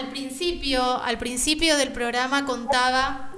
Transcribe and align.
al 0.00 0.08
principio, 0.08 0.82
al 1.02 1.18
principio 1.18 1.76
del 1.76 1.92
programa 1.92 2.46
contaba 2.46 3.30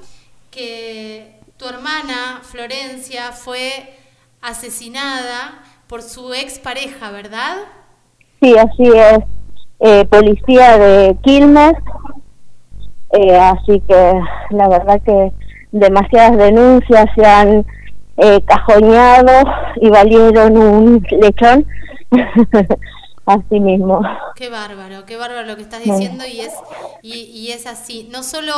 que 0.50 1.40
tu 1.56 1.66
hermana 1.66 2.40
Florencia 2.42 3.32
fue 3.32 3.96
asesinada 4.40 5.62
por 5.88 6.02
su 6.02 6.32
expareja, 6.34 7.10
¿verdad? 7.10 7.56
Sí, 8.40 8.56
así 8.56 8.84
es. 8.94 9.18
Eh, 9.80 10.04
policía 10.06 10.78
de 10.78 11.16
Quilmes. 11.22 11.74
Eh, 13.12 13.36
así 13.36 13.80
que 13.80 14.20
la 14.50 14.68
verdad 14.68 15.00
que 15.04 15.32
demasiadas 15.72 16.38
denuncias 16.38 17.06
se 17.14 17.26
han 17.26 17.66
eh, 18.18 18.40
cajoneado 18.46 19.32
y 19.80 19.90
valieron 19.90 20.56
un 20.56 21.06
lechón. 21.10 21.66
así 23.26 23.60
mismo. 23.60 24.02
Qué 24.34 24.48
bárbaro, 24.48 25.04
qué 25.06 25.16
bárbaro 25.16 25.46
lo 25.46 25.56
que 25.56 25.62
estás 25.62 25.82
diciendo 25.82 26.24
y 26.26 26.40
es, 26.40 26.52
y, 27.02 27.24
y 27.24 27.52
es 27.52 27.66
así. 27.66 28.08
No 28.12 28.22
solo 28.22 28.52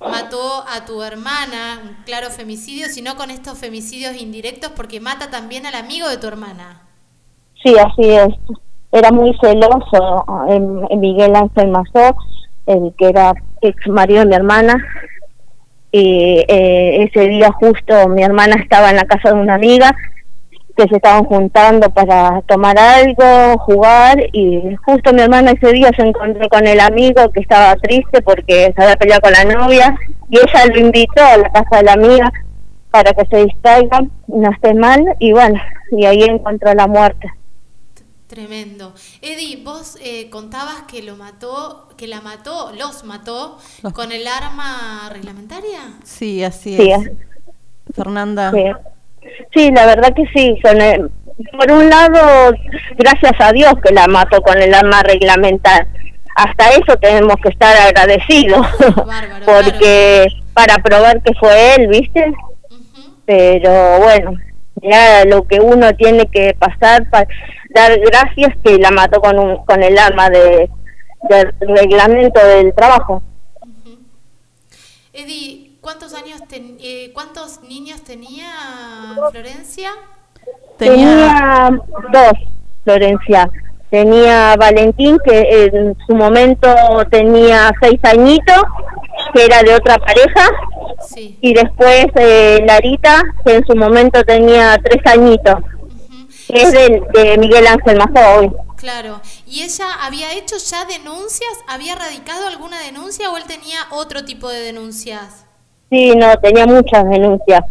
mató 0.00 0.64
a 0.72 0.84
tu 0.86 1.02
hermana, 1.02 1.80
un 1.82 2.04
claro 2.04 2.30
femicidio, 2.30 2.86
sino 2.88 3.16
con 3.16 3.30
estos 3.30 3.58
femicidios 3.58 4.20
indirectos 4.20 4.72
porque 4.76 5.00
mata 5.00 5.30
también 5.30 5.66
al 5.66 5.74
amigo 5.74 6.08
de 6.08 6.18
tu 6.18 6.26
hermana. 6.26 6.82
Sí, 7.62 7.74
así 7.78 8.08
es. 8.08 8.34
Era 8.92 9.10
muy 9.10 9.36
celoso 9.40 10.24
en, 10.48 11.00
Miguel 11.00 11.34
Ángel 11.36 11.68
Mazó, 11.68 12.16
el 12.66 12.94
que 12.96 13.08
era 13.08 13.32
ex 13.60 13.86
marido 13.88 14.20
de 14.20 14.26
mi 14.26 14.34
hermana. 14.34 14.76
Y 15.90 16.44
eh, 16.48 17.04
ese 17.04 17.28
día 17.28 17.50
justo 17.52 18.08
mi 18.08 18.22
hermana 18.22 18.56
estaba 18.62 18.90
en 18.90 18.96
la 18.96 19.04
casa 19.04 19.30
de 19.30 19.40
una 19.40 19.54
amiga 19.54 19.94
que 20.78 20.88
se 20.88 20.96
estaban 20.96 21.24
juntando 21.24 21.90
para 21.90 22.40
tomar 22.42 22.78
algo, 22.78 23.58
jugar 23.58 24.16
y 24.32 24.76
justo 24.84 25.12
mi 25.12 25.22
hermana 25.22 25.50
ese 25.50 25.72
día 25.72 25.90
se 25.96 26.02
encontró 26.02 26.48
con 26.48 26.64
el 26.68 26.78
amigo 26.78 27.32
que 27.32 27.40
estaba 27.40 27.74
triste 27.74 28.22
porque 28.22 28.72
se 28.76 28.82
había 28.82 28.94
peleado 28.94 29.22
con 29.22 29.32
la 29.32 29.44
novia 29.44 29.98
y 30.30 30.38
ella 30.38 30.66
lo 30.72 30.78
invitó 30.78 31.20
a 31.20 31.36
la 31.36 31.50
casa 31.50 31.78
de 31.78 31.82
la 31.82 31.92
amiga 31.94 32.32
para 32.92 33.12
que 33.12 33.26
se 33.26 33.44
distraiga, 33.46 34.04
no 34.28 34.50
esté 34.52 34.72
mal 34.74 35.04
y 35.18 35.32
bueno, 35.32 35.60
y 35.90 36.04
ahí 36.04 36.22
encontró 36.22 36.72
la 36.72 36.86
muerte. 36.86 37.28
Tremendo. 38.28 38.94
Eddie, 39.20 39.64
vos 39.64 39.98
eh, 40.00 40.30
contabas 40.30 40.82
que 40.82 41.02
lo 41.02 41.16
mató, 41.16 41.88
que 41.96 42.06
la 42.06 42.20
mató, 42.20 42.70
los 42.78 43.02
mató 43.02 43.58
con 43.94 44.12
el 44.12 44.28
arma 44.28 45.10
reglamentaria. 45.12 45.80
Sí, 46.04 46.44
así 46.44 46.76
es. 46.92 47.10
Fernanda. 47.92 48.52
Sí, 48.52 48.62
la 49.54 49.86
verdad 49.86 50.14
que 50.14 50.24
sí. 50.34 50.58
por 51.52 51.72
un 51.72 51.88
lado, 51.88 52.54
gracias 52.96 53.32
a 53.38 53.52
Dios 53.52 53.74
que 53.82 53.92
la 53.92 54.06
mató 54.06 54.40
con 54.42 54.60
el 54.60 54.74
arma 54.74 55.02
reglamentar. 55.02 55.86
Hasta 56.34 56.70
eso 56.70 56.96
tenemos 57.00 57.36
que 57.42 57.48
estar 57.48 57.76
agradecidos, 57.76 58.66
porque 59.44 60.28
para 60.54 60.76
probar 60.76 61.20
que 61.22 61.34
fue 61.34 61.74
él, 61.74 61.88
¿viste? 61.88 62.32
Pero 63.26 63.98
bueno, 63.98 64.32
ya 64.82 65.24
lo 65.24 65.42
que 65.44 65.60
uno 65.60 65.92
tiene 65.94 66.26
que 66.26 66.54
pasar 66.58 67.08
para 67.10 67.26
dar 67.70 67.98
gracias 67.98 68.54
que 68.64 68.78
la 68.78 68.90
mató 68.90 69.20
con 69.20 69.38
un, 69.38 69.64
con 69.64 69.82
el 69.82 69.98
arma 69.98 70.30
de 70.30 70.70
del 71.22 71.52
reglamento 71.60 72.44
del 72.44 72.74
trabajo. 72.74 73.22
Eddie, 75.12 75.67
¿Cuántos 75.88 76.12
años 76.12 76.42
eh, 76.50 77.12
cuántos 77.14 77.62
niños 77.62 78.02
tenía 78.02 78.52
Florencia? 79.30 79.90
Tenía 80.76 81.70
dos, 82.12 82.32
Florencia. 82.84 83.48
Tenía 83.88 84.54
Valentín, 84.56 85.16
que 85.24 85.64
en 85.64 85.96
su 86.06 86.14
momento 86.14 86.68
tenía 87.10 87.72
seis 87.80 87.98
añitos, 88.02 88.60
que 89.32 89.46
era 89.46 89.62
de 89.62 89.76
otra 89.76 89.96
pareja. 89.96 90.50
Y 91.16 91.54
después 91.54 92.08
eh, 92.16 92.62
Larita, 92.66 93.22
que 93.46 93.54
en 93.56 93.66
su 93.66 93.74
momento 93.74 94.22
tenía 94.24 94.76
tres 94.84 95.00
añitos. 95.06 95.54
que 96.48 96.62
es 96.64 96.70
de, 96.70 97.38
Miguel 97.38 97.66
Ángel 97.66 97.96
Mazó 97.96 98.54
Claro. 98.76 99.22
¿Y 99.46 99.62
ella 99.62 99.86
había 100.02 100.34
hecho 100.34 100.58
ya 100.58 100.84
denuncias? 100.84 101.50
¿Había 101.66 101.94
radicado 101.94 102.46
alguna 102.46 102.78
denuncia 102.78 103.30
o 103.30 103.38
él 103.38 103.44
tenía 103.44 103.78
otro 103.90 104.26
tipo 104.26 104.50
de 104.50 104.60
denuncias? 104.60 105.47
Sí, 105.90 106.14
no, 106.16 106.36
tenía 106.36 106.66
muchas 106.66 107.08
denuncias, 107.08 107.64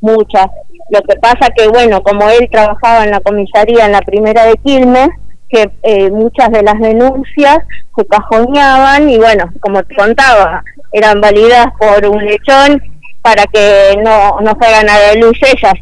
muchas. 0.00 0.46
Lo 0.90 1.00
que 1.02 1.16
pasa 1.16 1.50
que, 1.56 1.68
bueno, 1.68 2.02
como 2.02 2.28
él 2.28 2.48
trabajaba 2.50 3.04
en 3.04 3.10
la 3.10 3.20
comisaría 3.20 3.86
en 3.86 3.92
la 3.92 4.02
primera 4.02 4.44
de 4.46 4.56
Quilmes, 4.56 5.08
que 5.48 5.70
eh, 5.82 6.10
muchas 6.10 6.50
de 6.50 6.62
las 6.62 6.78
denuncias 6.80 7.58
se 7.96 8.06
cajoneaban 8.06 9.08
y, 9.08 9.18
bueno, 9.18 9.44
como 9.60 9.82
te 9.84 9.94
contaba, 9.94 10.64
eran 10.92 11.20
validadas 11.20 11.72
por 11.78 12.06
un 12.06 12.24
lechón 12.24 12.82
para 13.22 13.44
que 13.46 13.96
no, 14.02 14.40
no 14.40 14.54
fueran 14.56 14.88
a 14.88 14.98
la 14.98 15.14
luz 15.14 15.38
ellas. 15.42 15.74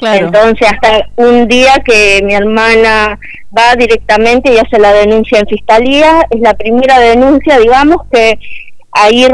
Entonces, 0.00 0.68
hasta 0.70 1.08
un 1.16 1.48
día 1.48 1.72
que 1.84 2.20
mi 2.22 2.34
hermana 2.34 3.18
va 3.56 3.74
directamente 3.76 4.52
y 4.52 4.58
hace 4.58 4.78
la 4.78 4.92
denuncia 4.92 5.38
en 5.38 5.46
fiscalía, 5.46 6.26
es 6.30 6.40
la 6.40 6.54
primera 6.54 6.98
denuncia, 6.98 7.58
digamos, 7.58 8.02
que 8.12 8.38
ahí, 8.96 9.26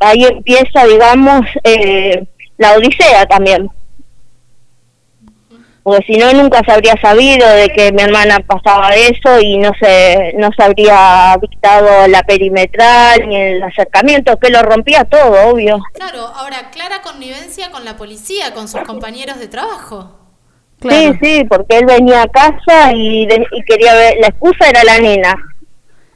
ahí 0.00 0.24
empieza, 0.24 0.84
digamos, 0.86 1.44
eh, 1.64 2.26
la 2.56 2.74
odisea 2.74 3.26
también. 3.26 3.70
Porque 5.82 6.04
si 6.06 6.18
no, 6.18 6.30
nunca 6.34 6.60
se 6.64 6.72
habría 6.72 6.94
sabido 7.00 7.48
de 7.48 7.70
que 7.70 7.92
mi 7.92 8.02
hermana 8.02 8.40
pasaba 8.40 8.90
eso 8.90 9.40
y 9.40 9.56
no 9.56 9.72
se, 9.80 10.34
no 10.36 10.50
se 10.54 10.62
habría 10.62 11.36
dictado 11.40 12.06
la 12.08 12.22
perimetral 12.24 13.26
ni 13.26 13.36
el 13.36 13.62
acercamiento, 13.62 14.38
que 14.38 14.50
lo 14.50 14.62
rompía 14.62 15.04
todo, 15.04 15.50
obvio. 15.50 15.80
Claro, 15.94 16.26
ahora, 16.26 16.70
clara 16.70 17.00
connivencia 17.00 17.70
con 17.70 17.86
la 17.86 17.96
policía, 17.96 18.52
con 18.52 18.68
sus 18.68 18.82
compañeros 18.82 19.38
de 19.38 19.48
trabajo. 19.48 20.14
Sí, 20.82 21.12
sí, 21.22 21.44
porque 21.48 21.78
él 21.78 21.86
venía 21.86 22.22
a 22.22 22.28
casa 22.28 22.92
y, 22.92 23.22
y 23.22 23.62
quería 23.62 23.94
ver, 23.94 24.16
la 24.20 24.28
excusa 24.28 24.68
era 24.68 24.84
la 24.84 24.98
nena 24.98 25.47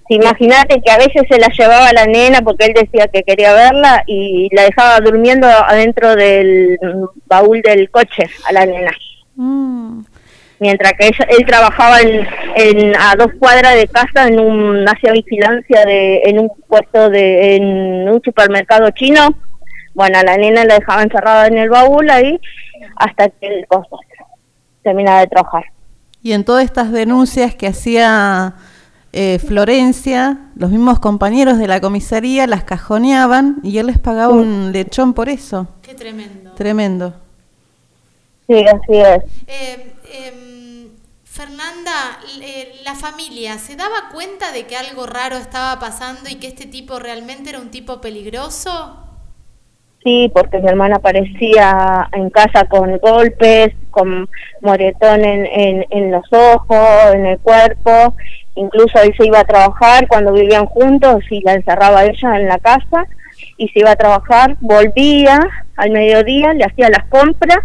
Imagínate 0.08 0.82
que 0.82 0.90
a 0.90 0.98
veces 0.98 1.22
se 1.28 1.38
la 1.38 1.48
llevaba 1.48 1.92
la 1.92 2.06
nena 2.06 2.42
porque 2.42 2.66
él 2.66 2.74
decía 2.74 3.08
que 3.08 3.22
quería 3.22 3.54
verla 3.54 4.02
y 4.06 4.48
la 4.54 4.64
dejaba 4.64 5.00
durmiendo 5.00 5.46
adentro 5.46 6.14
del 6.16 6.78
baúl 7.26 7.62
del 7.62 7.90
coche 7.90 8.28
a 8.46 8.52
la 8.52 8.66
nena. 8.66 8.92
Mm. 9.36 10.00
Mientras 10.58 10.92
que 10.92 11.08
él 11.08 11.46
trabajaba 11.46 12.00
en, 12.00 12.94
a 12.96 13.16
dos 13.16 13.28
cuadras 13.38 13.74
de 13.74 13.88
casa 13.88 14.28
en 14.28 14.38
un 14.38 14.86
hacía 14.88 15.12
vigilancia 15.12 15.84
de 15.84 16.22
en 16.24 16.38
un 16.38 16.52
puesto 16.68 17.10
de 17.10 17.56
en 17.56 18.08
un 18.08 18.20
supermercado 18.22 18.90
chino. 18.90 19.28
Bueno, 19.94 20.18
a 20.18 20.22
la 20.22 20.36
nena 20.36 20.64
la 20.64 20.74
dejaba 20.74 21.02
encerrada 21.02 21.46
en 21.46 21.58
el 21.58 21.68
baúl 21.68 22.08
ahí 22.10 22.38
hasta 22.96 23.28
que 23.28 23.46
el 23.46 23.66
costo 23.66 23.98
terminaba 24.82 25.20
de 25.20 25.26
trabajar. 25.26 25.64
Y 26.22 26.32
en 26.32 26.44
todas 26.44 26.64
estas 26.64 26.92
denuncias 26.92 27.54
que 27.56 27.66
hacía 27.66 28.54
eh, 29.12 29.38
Florencia, 29.38 30.38
los 30.56 30.70
mismos 30.70 30.98
compañeros 30.98 31.58
de 31.58 31.68
la 31.68 31.80
comisaría 31.80 32.46
las 32.46 32.64
cajoneaban 32.64 33.58
y 33.62 33.76
él 33.76 33.88
les 33.88 33.98
pagaba 33.98 34.32
un 34.32 34.72
lechón 34.72 35.12
por 35.12 35.28
eso. 35.28 35.68
Qué 35.82 35.94
tremendo. 35.94 36.52
Tremendo. 36.52 37.14
Sí, 38.46 38.64
así 38.66 38.96
es. 38.96 39.22
Eh, 39.46 39.92
em, 40.12 40.88
Fernanda, 41.24 41.92
la 42.84 42.94
familia, 42.94 43.58
¿se 43.58 43.76
daba 43.76 44.10
cuenta 44.12 44.50
de 44.52 44.66
que 44.66 44.76
algo 44.76 45.06
raro 45.06 45.36
estaba 45.36 45.78
pasando 45.78 46.30
y 46.30 46.36
que 46.36 46.48
este 46.48 46.66
tipo 46.66 46.98
realmente 46.98 47.50
era 47.50 47.60
un 47.60 47.70
tipo 47.70 48.00
peligroso? 48.00 48.98
Sí, 50.02 50.30
porque 50.34 50.58
mi 50.58 50.68
hermana 50.68 50.96
aparecía 50.96 52.08
en 52.12 52.30
casa 52.30 52.64
con 52.64 52.98
golpes, 52.98 53.74
con 53.90 54.28
moretón 54.60 55.24
en, 55.24 55.46
en, 55.46 55.86
en 55.90 56.10
los 56.10 56.24
ojos, 56.32 57.14
en 57.14 57.26
el 57.26 57.38
cuerpo, 57.38 58.16
incluso 58.54 59.00
él 59.00 59.14
se 59.16 59.26
iba 59.26 59.40
a 59.40 59.44
trabajar 59.44 60.06
cuando 60.08 60.32
vivían 60.32 60.66
juntos 60.66 61.24
y 61.30 61.40
la 61.42 61.54
encerraba 61.54 62.04
ella 62.04 62.36
en 62.36 62.48
la 62.48 62.58
casa 62.58 63.06
y 63.56 63.68
se 63.68 63.80
iba 63.80 63.90
a 63.92 63.96
trabajar, 63.96 64.56
volvía 64.60 65.40
al 65.76 65.90
mediodía, 65.90 66.52
le 66.54 66.64
hacía 66.64 66.88
las 66.88 67.04
compras, 67.08 67.58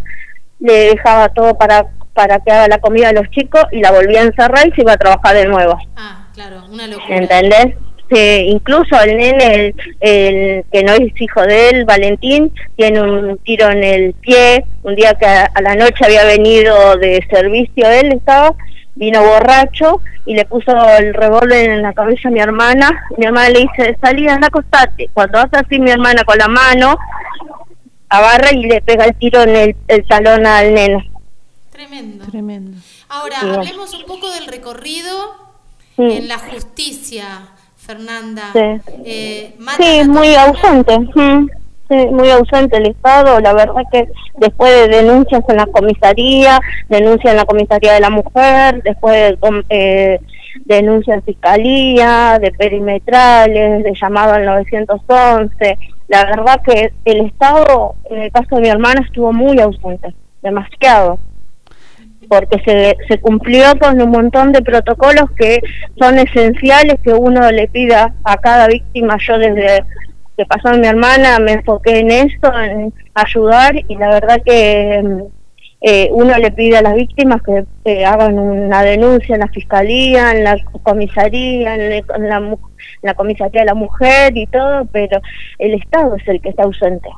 le 0.60 0.92
dejaba 0.92 1.30
todo 1.30 1.58
para 1.58 1.88
para 2.18 2.40
que 2.40 2.52
haga 2.52 2.68
la 2.68 2.80
comida 2.80 3.10
a 3.10 3.14
los 3.14 3.30
chicos 3.30 3.64
y 3.72 3.80
la 3.80 3.92
volvía 3.92 4.22
a 4.22 4.26
encerrar 4.26 4.68
y 4.68 4.72
se 4.72 4.82
iba 4.82 4.94
a 4.94 4.98
trabajar 4.98 5.36
de 5.36 5.46
nuevo. 5.46 5.78
Ah, 5.96 6.28
claro, 6.34 6.64
una 6.68 6.88
locura. 6.88 7.16
¿Entendés? 7.16 7.76
incluso 8.10 9.00
el 9.02 9.18
nene, 9.18 9.76
el, 10.00 10.64
que 10.72 10.84
no 10.84 10.94
es 10.94 11.12
hijo 11.20 11.42
de 11.42 11.70
él, 11.70 11.86
Valentín, 11.86 12.54
tiene 12.78 13.02
un 13.02 13.38
tiro 13.40 13.70
en 13.70 13.84
el 13.84 14.14
pie, 14.14 14.64
un 14.84 14.96
día 14.96 15.14
que 15.16 15.26
a, 15.26 15.52
a 15.54 15.62
la 15.62 15.76
noche 15.76 16.06
había 16.06 16.24
venido 16.24 16.96
de 16.98 17.22
servicio, 17.30 17.90
él 17.90 18.14
estaba, 18.14 18.56
vino 18.98 19.22
borracho 19.24 20.02
y 20.26 20.36
le 20.36 20.46
puso 20.46 20.72
el 20.98 21.14
revólver 21.14 21.70
en 21.70 21.82
la 21.82 21.94
cabeza 21.94 22.28
a 22.28 22.32
mi 22.32 22.40
hermana. 22.40 23.06
Mi 23.18 23.26
hermana 23.26 23.50
le 23.50 23.60
dice, 23.62 23.98
salí, 24.02 24.28
anda, 24.28 24.48
acostate. 24.48 25.10
Cuando 25.14 25.40
hace 25.40 25.58
así 25.58 25.80
mi 25.80 25.92
hermana 25.92 26.24
con 26.26 26.38
la 26.38 26.48
mano, 26.48 26.98
agarra 28.10 28.52
y 28.52 28.64
le 28.66 28.82
pega 28.82 29.06
el 29.06 29.16
tiro 29.16 29.42
en 29.44 29.56
el, 29.56 29.76
el 29.88 30.06
talón 30.06 30.46
al 30.46 30.74
neno. 30.74 31.04
Tremendo. 31.72 32.26
Tremendo. 32.26 32.78
Ahora, 33.10 33.40
hablemos 33.40 33.94
un 33.94 34.06
poco 34.06 34.30
del 34.32 34.48
recorrido 34.48 35.12
en 35.98 36.28
la 36.28 36.40
justicia. 36.40 37.26
Fernanda. 37.78 38.50
Sí, 38.52 38.92
Eh, 39.06 39.56
sí 39.78 40.02
muy 40.10 40.36
ausente. 40.36 41.00
Mm, 41.00 41.48
Muy 41.90 42.30
ausente 42.32 42.78
el 42.78 42.88
Estado. 42.88 43.40
La 43.40 43.54
verdad 43.54 43.84
que 43.92 44.08
después 44.38 44.72
de 44.72 44.98
denuncias 44.98 45.42
en 45.48 45.58
la 45.58 45.66
comisaría, 45.68 46.60
denuncias 46.90 47.32
en 47.32 47.38
la 47.38 47.46
comisaría 47.46 47.94
de 47.94 48.00
la 48.00 48.10
mujer, 48.10 48.82
después 48.84 49.14
de 49.40 49.64
eh, 49.70 50.20
denuncias 50.66 51.18
en 51.18 51.24
fiscalía, 51.24 52.40
de 52.42 52.52
perimetrales, 52.52 53.84
de 53.84 53.94
llamado 53.94 54.34
al 54.34 54.46
911. 54.46 55.78
La 56.10 56.26
verdad 56.26 56.62
que 56.66 56.92
el 57.06 57.26
Estado, 57.28 57.96
en 58.10 58.24
el 58.24 58.32
caso 58.32 58.56
de 58.56 58.62
mi 58.62 58.68
hermana, 58.70 59.02
estuvo 59.06 59.32
muy 59.32 59.60
ausente, 59.60 60.14
demasiado 60.42 61.20
porque 62.28 62.62
se, 62.66 62.98
se 63.08 63.20
cumplió 63.20 63.78
con 63.80 64.02
un 64.02 64.12
montón 64.12 64.52
de 64.52 64.62
protocolos 64.62 65.32
que 65.38 65.60
son 65.98 66.18
esenciales 66.18 66.96
que 67.04 67.14
uno 67.14 67.50
le 67.52 67.68
pida 67.68 68.14
a 68.24 68.38
cada 68.38 68.68
víctima. 68.68 69.18
Yo 69.26 69.38
desde 69.38 69.84
que 70.38 70.46
pasó 70.46 70.70
a 70.70 70.74
mi 70.74 70.88
hermana 70.88 71.40
me 71.40 71.54
enfoqué 71.54 72.00
en 72.00 72.12
eso, 72.12 72.54
en 72.62 72.94
ayudar 73.16 73.76
y 73.76 73.96
la 73.96 74.10
verdad 74.10 74.42
que 74.46 75.04
eh, 75.82 76.10
uno 76.12 76.38
le 76.38 76.52
pide 76.52 76.78
a 76.78 76.82
las 76.82 76.94
víctimas 76.94 77.42
que, 77.42 78.06
hagan 78.06 78.38
una 78.38 78.84
denuncia 78.84 79.36
en 79.36 79.42
la 79.42 79.48
fiscalía, 79.48 80.32
en 80.32 80.44
la 80.44 80.58
comisaría, 80.84 81.76
en, 81.76 82.30
la, 82.30 82.58
la 83.02 83.14
comisaría 83.16 83.62
de 83.62 83.66
la 83.66 83.74
mujer 83.74 84.36
y 84.38 84.46
todo, 84.48 84.86
pero 84.92 85.22
el 85.58 85.74
Estado 85.74 86.16
es 86.16 86.28
el 86.28 86.42
que 86.42 86.50
está 86.50 86.64
ausente. 86.64 87.10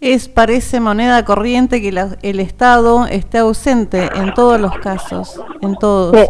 Es, 0.00 0.28
parece 0.28 0.78
moneda 0.78 1.24
corriente 1.24 1.80
que 1.80 1.88
el 2.22 2.40
Estado 2.40 3.06
esté 3.06 3.38
ausente 3.38 4.08
en 4.14 4.32
todos 4.34 4.60
los 4.60 4.78
casos, 4.78 5.40
en 5.60 5.74
todos. 5.76 6.28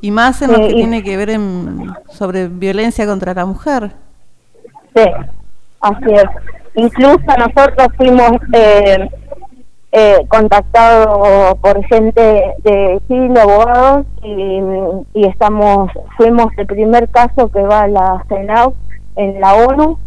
Y 0.00 0.10
más 0.12 0.42
en 0.42 0.52
lo 0.52 0.60
que 0.60 0.74
tiene 0.74 1.02
que 1.02 1.16
ver 1.16 1.30
en, 1.30 1.92
sobre 2.10 2.46
violencia 2.46 3.06
contra 3.06 3.34
la 3.34 3.46
mujer. 3.46 4.05
Sí, 4.96 5.04
así 5.80 6.12
es. 6.12 6.24
Incluso 6.74 7.20
nosotros 7.38 7.88
fuimos 7.96 8.32
eh, 8.52 9.08
eh, 9.92 10.26
contactados 10.28 11.54
por 11.58 11.84
gente 11.84 12.54
de 12.64 13.00
Chile, 13.06 13.40
abogados, 13.40 14.06
y, 14.22 14.60
y, 15.14 15.26
estamos, 15.26 15.90
fuimos 16.16 16.46
el 16.56 16.66
primer 16.66 17.08
caso 17.10 17.48
que 17.48 17.60
va 17.60 17.82
a 17.82 17.88
la 17.88 18.24
CENAU 18.28 18.74
en 19.16 19.40
la 19.40 19.54
ONU, 19.54 19.98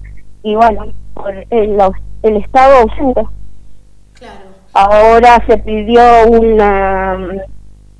y 0.44 0.56
bueno, 0.56 0.88
por 1.13 1.33
el, 1.33 1.80
el 2.24 2.38
Estado 2.38 2.80
ausente. 2.80 3.24
Ahora 4.74 5.44
se 5.47 5.57
pidió 5.57 6.01
una 6.27 7.18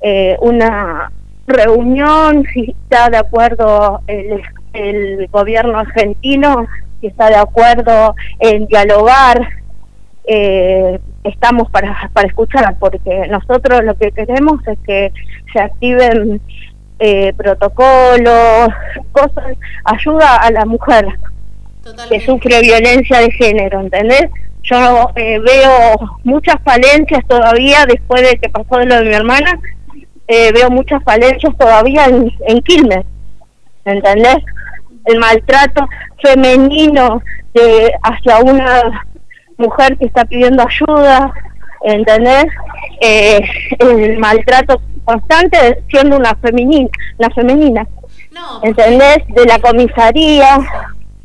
eh, 0.02 0.36
una 0.40 1.12
reunión, 1.46 2.44
si 2.52 2.70
está 2.70 3.10
de 3.10 3.18
acuerdo 3.18 4.00
el, 4.06 4.42
el 4.72 5.28
gobierno 5.28 5.78
argentino, 5.78 6.66
si 7.00 7.08
está 7.08 7.28
de 7.28 7.36
acuerdo 7.36 8.14
en 8.38 8.66
dialogar, 8.66 9.48
eh, 10.26 11.00
estamos 11.24 11.70
para, 11.70 12.10
para 12.12 12.28
escuchar, 12.28 12.76
porque 12.78 13.26
nosotros 13.28 13.82
lo 13.84 13.94
que 13.96 14.12
queremos 14.12 14.66
es 14.66 14.78
que 14.86 15.12
se 15.52 15.60
activen 15.60 16.40
eh, 16.98 17.32
protocolos, 17.36 18.68
cosas, 19.12 19.56
ayuda 19.84 20.36
a 20.36 20.50
la 20.50 20.64
mujer 20.66 21.06
que 22.08 22.20
sufre 22.20 22.60
violencia 22.60 23.20
de 23.20 23.30
género, 23.32 23.80
¿entendés? 23.80 24.26
Yo 24.62 25.10
eh, 25.16 25.38
veo 25.38 25.96
muchas 26.24 26.56
falencias 26.62 27.26
todavía 27.26 27.86
después 27.86 28.22
de 28.22 28.38
que 28.38 28.50
pasó 28.50 28.78
de 28.78 28.86
lo 28.86 28.96
de 28.96 29.04
mi 29.04 29.14
hermana, 29.14 29.58
eh, 30.28 30.52
veo 30.52 30.70
muchas 30.70 31.02
falencias 31.02 31.56
todavía 31.56 32.04
en, 32.04 32.30
en 32.46 32.60
Quilmes, 32.60 33.04
¿entendés? 33.84 34.38
El 35.06 35.18
maltrato 35.18 35.88
femenino 36.22 37.22
de 37.54 37.92
hacia 38.02 38.38
una 38.38 39.06
mujer 39.56 39.96
que 39.98 40.06
está 40.06 40.24
pidiendo 40.24 40.64
ayuda, 40.66 41.32
¿entendés? 41.82 42.46
Eh, 43.00 43.40
el 43.78 44.18
maltrato 44.18 44.80
constante 45.04 45.82
siendo 45.88 46.16
una 46.16 46.34
femenina, 46.36 46.88
una 47.18 47.30
femenina, 47.30 47.86
¿entendés? 48.62 49.18
De 49.28 49.44
la 49.46 49.58
comisaría 49.58 50.58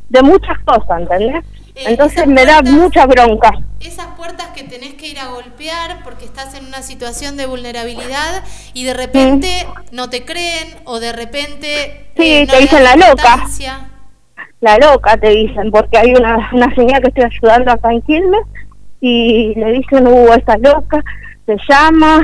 de 0.09 0.21
muchas 0.21 0.57
cosas, 0.59 1.01
¿entendés? 1.01 1.43
Eh, 1.75 1.83
Entonces 1.87 2.25
me 2.25 2.45
da 2.45 2.61
mucha 2.61 3.05
bronca. 3.05 3.51
Esas 3.81 4.07
puertas 4.17 4.47
que 4.55 4.63
tenés 4.63 4.93
que 4.93 5.09
ir 5.09 5.19
a 5.19 5.27
golpear 5.27 6.03
porque 6.03 6.23
estás 6.23 6.53
en 6.53 6.65
una 6.65 6.81
situación 6.81 7.35
de 7.35 7.45
vulnerabilidad 7.47 8.43
y 8.73 8.85
de 8.85 8.93
repente 8.93 9.67
no 9.91 10.09
te 10.09 10.23
creen 10.23 10.77
o 10.85 11.01
de 11.01 11.11
repente... 11.11 12.07
Sí, 12.15 12.31
eh, 12.31 12.47
te 12.49 12.59
dicen 12.61 12.83
la 12.83 12.95
loca. 12.95 13.45
La 14.61 14.77
loca 14.77 15.17
te 15.17 15.29
dicen, 15.29 15.69
porque 15.69 15.97
hay 15.97 16.13
una, 16.13 16.49
una 16.53 16.73
señora 16.73 17.01
que 17.01 17.09
estoy 17.09 17.25
ayudando 17.25 17.71
acá 17.73 17.91
en 17.91 18.01
Quilmes 18.03 18.41
y 19.01 19.53
le 19.55 19.73
dicen, 19.73 20.07
uh, 20.07 20.33
esta 20.33 20.57
loca, 20.57 21.03
se 21.45 21.57
llama, 21.69 22.21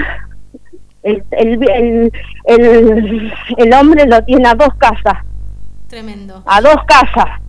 el, 1.04 1.24
el, 1.32 2.12
el, 2.46 3.34
el 3.58 3.74
hombre 3.74 4.06
lo 4.08 4.24
tiene 4.24 4.48
a 4.48 4.56
dos 4.56 4.74
casas. 4.78 5.24
Tremendo. 5.90 6.42
A 6.46 6.62
dos 6.62 6.78
casas 6.88 7.41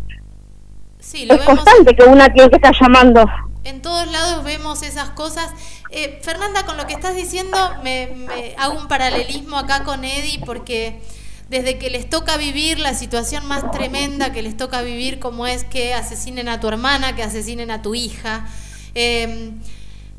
es 1.12 1.42
constante 1.42 1.94
que 1.96 2.04
una 2.04 2.32
tiene 2.32 2.48
que 2.48 2.56
estar 2.56 2.74
llamando. 2.80 3.24
En 3.64 3.82
todos 3.82 4.06
lados 4.10 4.44
vemos 4.44 4.82
esas 4.82 5.10
cosas. 5.10 5.50
Eh, 5.90 6.20
Fernanda, 6.22 6.64
con 6.64 6.76
lo 6.76 6.86
que 6.86 6.94
estás 6.94 7.14
diciendo, 7.14 7.56
me, 7.82 8.08
hago 8.56 8.78
un 8.78 8.88
paralelismo 8.88 9.58
acá 9.58 9.84
con 9.84 10.04
Eddie 10.04 10.40
porque 10.44 11.00
desde 11.48 11.78
que 11.78 11.90
les 11.90 12.08
toca 12.08 12.36
vivir 12.36 12.78
la 12.78 12.94
situación 12.94 13.46
más 13.46 13.70
tremenda 13.72 14.32
que 14.32 14.42
les 14.42 14.56
toca 14.56 14.82
vivir, 14.82 15.18
como 15.18 15.46
es 15.46 15.64
que 15.64 15.94
asesinen 15.94 16.48
a 16.48 16.60
tu 16.60 16.68
hermana, 16.68 17.14
que 17.14 17.22
asesinen 17.22 17.70
a 17.70 17.82
tu 17.82 17.94
hija, 17.94 18.46
eh, 18.94 19.52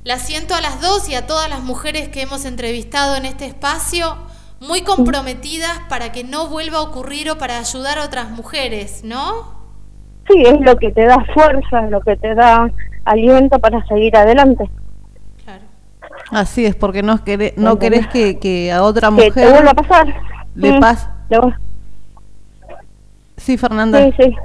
la 0.03 0.19
siento 0.19 0.53
a 0.53 0.61
las 0.61 0.79
dos 0.79 1.09
y 1.09 1.15
a 1.15 1.25
todas 1.25 1.49
las 1.49 1.61
mujeres 1.61 2.09
que 2.09 2.21
hemos 2.21 2.45
entrevistado 2.45 3.15
en 3.15 3.25
este 3.25 3.45
espacio 3.45 4.17
muy 4.59 4.81
comprometidas 4.81 5.79
para 5.89 6.11
que 6.11 6.23
no 6.23 6.47
vuelva 6.47 6.77
a 6.77 6.81
ocurrir 6.81 7.31
o 7.31 7.37
para 7.37 7.57
ayudar 7.57 7.97
a 7.99 8.05
otras 8.05 8.29
mujeres, 8.29 9.03
¿no? 9.03 9.62
Sí, 10.27 10.43
es 10.45 10.61
lo 10.61 10.77
que 10.77 10.91
te 10.91 11.05
da 11.05 11.23
fuerza, 11.33 11.81
lo 11.89 12.01
que 12.01 12.15
te 12.15 12.35
da 12.35 12.69
aliento 13.05 13.59
para 13.59 13.83
seguir 13.85 14.15
adelante. 14.15 14.69
Claro. 15.43 15.63
Así 16.31 16.65
es, 16.65 16.75
porque 16.75 17.03
no 17.03 17.23
querés, 17.23 17.57
no 17.57 17.79
querés 17.79 18.07
que, 18.07 18.39
que 18.39 18.71
a 18.71 18.83
otra 18.83 19.11
mujer... 19.11 19.33
Que 19.33 19.41
te 19.41 19.49
vuelva 19.49 19.71
a 19.71 19.73
pasar. 19.73 20.07
Le 20.55 20.73
mm, 20.73 20.79
pase. 20.79 21.07
Sí, 23.37 23.57
Fernanda. 23.57 23.99
Sí, 23.99 24.13
sí. 24.17 24.35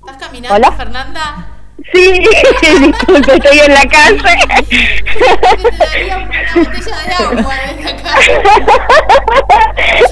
¿Estás 0.00 0.16
caminando, 0.18 0.54
¿Hola? 0.54 0.72
Fernanda? 0.72 1.53
Sí, 1.92 2.12
disculpe, 2.80 3.34
estoy 3.34 3.58
en 3.58 3.74
la 3.74 3.82
casa. 3.82 4.36
Te 4.68 5.76
daría 5.76 6.16
una 6.16 6.26
botella 6.54 6.96
de 7.06 7.14
agua 7.14 7.54
desde 7.76 7.90
acá. 7.90 8.14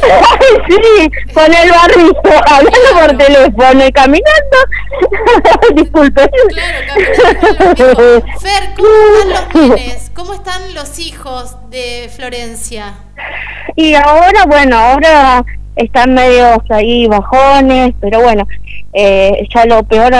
Ay, 0.03 0.53
sí, 0.69 1.11
con 1.33 1.55
el 1.55 1.71
barrito, 1.71 2.31
hablando 2.47 2.91
por 2.99 3.17
teléfono 3.17 3.87
y 3.87 3.93
caminando. 3.93 4.57
disculpe. 5.75 6.31
Claro, 6.49 6.79
caminando. 6.89 8.25
Fer, 8.41 8.75
¿cómo 8.77 8.95
están 9.15 9.31
los 9.31 9.55
nenes? 9.55 10.11
¿Cómo 10.15 10.35
están 10.35 10.75
los 10.75 10.99
hijos 10.99 11.57
de 11.71 12.11
Florencia? 12.15 12.95
Y 13.77 13.95
ahora, 13.95 14.45
bueno, 14.47 14.77
ahora 14.77 15.45
están 15.77 16.15
medios 16.15 16.59
ahí 16.71 17.07
bajones, 17.07 17.93
pero 18.01 18.21
bueno, 18.21 18.47
eh, 18.93 19.47
ya 19.55 19.65
lo 19.67 19.83
peor 19.85 20.13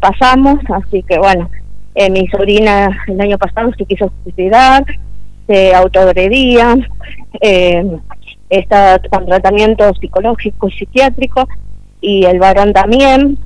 pasamos, 0.00 0.58
así 0.70 1.02
que 1.02 1.18
bueno, 1.18 1.48
eh, 1.94 2.10
mi 2.10 2.26
sobrina 2.28 3.04
el 3.06 3.20
año 3.20 3.38
pasado 3.38 3.70
se 3.76 3.86
quiso 3.86 4.12
suicidar, 4.22 4.84
se 5.46 5.74
autoagredía, 5.74 6.76
eh, 7.40 7.98
está 8.50 9.00
con 9.10 9.26
tratamiento 9.26 9.92
psicológico 9.94 10.68
y 10.68 10.72
psiquiátrico, 10.72 11.48
y 12.00 12.24
el 12.24 12.38
varón 12.38 12.72
también. 12.72 13.38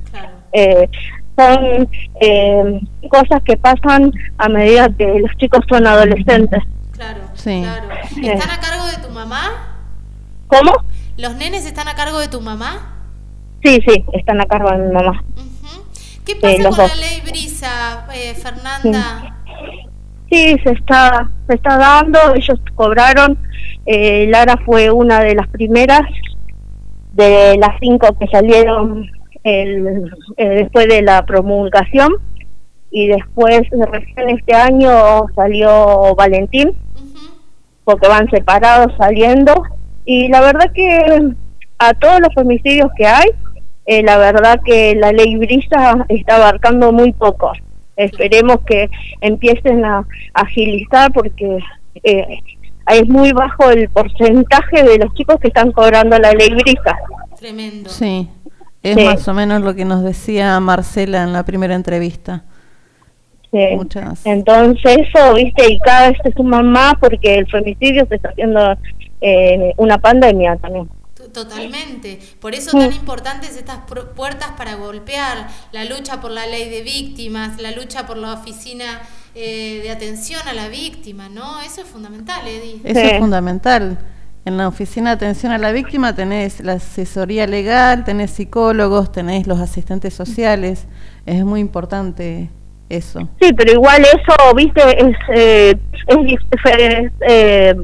Eh, 0.51 0.89
son 1.37 1.89
cosas 3.09 3.41
que 3.43 3.55
pasan 3.55 4.11
a 4.37 4.49
medida 4.49 4.89
que 4.89 5.05
los 5.05 5.31
chicos 5.37 5.61
son 5.69 5.87
adolescentes. 5.87 6.61
Claro, 6.91 7.21
sí. 7.33 7.61
claro. 7.61 7.87
¿Están 8.21 8.49
a 8.49 8.59
cargo 8.59 8.85
de 8.85 9.07
tu 9.07 9.13
mamá? 9.13 9.77
¿Cómo? 10.47 10.73
¿Los 11.21 11.35
nenes 11.35 11.67
están 11.67 11.87
a 11.87 11.93
cargo 11.93 12.17
de 12.17 12.29
tu 12.29 12.41
mamá? 12.41 12.95
Sí, 13.63 13.79
sí, 13.87 14.03
están 14.13 14.41
a 14.41 14.47
cargo 14.47 14.71
de 14.71 14.77
mi 14.79 14.91
mamá. 14.91 15.23
¿Qué 16.25 16.35
pasa 16.35 16.69
con 16.69 16.77
la 16.77 16.95
ley 16.95 17.21
Brisa, 17.23 18.07
eh, 18.11 18.33
Fernanda? 18.33 19.35
Sí. 20.31 20.55
se 20.63 20.71
está, 20.71 21.29
se 21.47 21.53
está 21.53 21.77
dando, 21.77 22.17
ellos 22.33 22.59
cobraron, 22.73 23.37
eh, 23.85 24.25
Lara 24.31 24.57
fue 24.65 24.89
una 24.89 25.19
de 25.19 25.35
las 25.35 25.47
primeras 25.49 26.01
de 27.11 27.55
las 27.59 27.77
cinco 27.79 28.17
que 28.19 28.25
salieron 28.25 29.05
el, 29.43 30.11
eh, 30.37 30.49
después 30.49 30.87
de 30.87 31.03
la 31.03 31.23
promulgación 31.27 32.13
y 32.89 33.09
después 33.09 33.61
recién 33.91 34.29
este 34.31 34.55
año 34.55 35.27
salió 35.35 36.15
Valentín 36.15 36.71
porque 37.83 38.07
van 38.07 38.27
separados 38.31 38.91
saliendo 38.97 39.61
y 40.13 40.27
la 40.27 40.41
verdad 40.41 40.69
que 40.73 41.31
a 41.79 41.93
todos 41.93 42.19
los 42.19 42.33
femicidios 42.35 42.89
que 42.97 43.07
hay, 43.07 43.29
eh, 43.85 44.03
la 44.03 44.17
verdad 44.17 44.59
que 44.65 44.93
la 44.95 45.13
ley 45.13 45.37
Brisa 45.37 46.05
está 46.09 46.35
abarcando 46.35 46.91
muy 46.91 47.13
poco. 47.13 47.53
Esperemos 47.95 48.57
que 48.65 48.89
empiecen 49.21 49.85
a 49.85 50.05
agilizar 50.33 51.13
porque 51.13 51.59
eh, 52.03 52.39
es 52.87 53.07
muy 53.07 53.31
bajo 53.31 53.69
el 53.69 53.87
porcentaje 53.87 54.83
de 54.83 54.97
los 54.97 55.13
chicos 55.13 55.37
que 55.39 55.47
están 55.47 55.71
cobrando 55.71 56.19
la 56.19 56.33
ley 56.33 56.49
Brisa. 56.49 56.97
Tremendo. 57.39 57.89
Sí, 57.89 58.27
es 58.83 58.97
más 58.97 59.25
o 59.29 59.33
menos 59.33 59.61
lo 59.61 59.73
que 59.75 59.85
nos 59.85 60.03
decía 60.03 60.59
Marcela 60.59 61.23
en 61.23 61.31
la 61.31 61.45
primera 61.45 61.73
entrevista. 61.73 62.43
Sí. 63.49 63.65
Muchas. 63.77 64.25
Entonces 64.25 65.07
eso, 65.07 65.35
viste, 65.35 65.71
y 65.71 65.79
cada 65.79 66.09
vez 66.09 66.17
se 66.21 66.33
suma 66.33 66.61
más 66.61 66.95
porque 66.99 67.35
el 67.35 67.47
femicidio 67.47 68.05
se 68.07 68.15
está 68.15 68.27
haciendo 68.27 68.77
eh, 69.21 69.73
una 69.77 69.97
pandemia 69.99 70.57
también. 70.57 70.89
Totalmente. 71.33 72.19
Por 72.39 72.55
eso 72.55 72.77
tan 72.77 72.91
importantes 72.91 73.55
estas 73.55 73.79
puertas 74.15 74.51
para 74.57 74.75
golpear 74.75 75.47
la 75.71 75.85
lucha 75.85 76.19
por 76.19 76.31
la 76.31 76.47
ley 76.47 76.69
de 76.69 76.81
víctimas, 76.81 77.61
la 77.61 77.71
lucha 77.71 78.05
por 78.05 78.17
la 78.17 78.33
oficina 78.33 79.01
eh, 79.35 79.81
de 79.83 79.91
atención 79.91 80.41
a 80.47 80.53
la 80.53 80.67
víctima, 80.67 81.29
¿no? 81.29 81.61
Eso 81.61 81.81
es 81.81 81.87
fundamental, 81.87 82.45
Eddie. 82.47 82.81
Eso 82.83 82.99
es 82.99 83.19
fundamental. 83.19 83.99
En 84.43 84.57
la 84.57 84.67
oficina 84.67 85.11
de 85.11 85.15
atención 85.17 85.51
a 85.51 85.59
la 85.59 85.71
víctima 85.71 86.15
tenés 86.15 86.61
la 86.61 86.73
asesoría 86.73 87.45
legal, 87.45 88.03
tenés 88.03 88.31
psicólogos, 88.31 89.11
tenés 89.11 89.45
los 89.45 89.59
asistentes 89.59 90.15
sociales. 90.15 90.87
Es 91.27 91.45
muy 91.45 91.59
importante 91.59 92.49
eso. 92.89 93.29
Sí, 93.39 93.53
pero 93.53 93.73
igual 93.73 94.01
eso, 94.01 94.55
viste, 94.55 94.81
es, 94.81 95.15
eh, 95.33 95.77
es, 96.07 97.11
eh, 97.21 97.75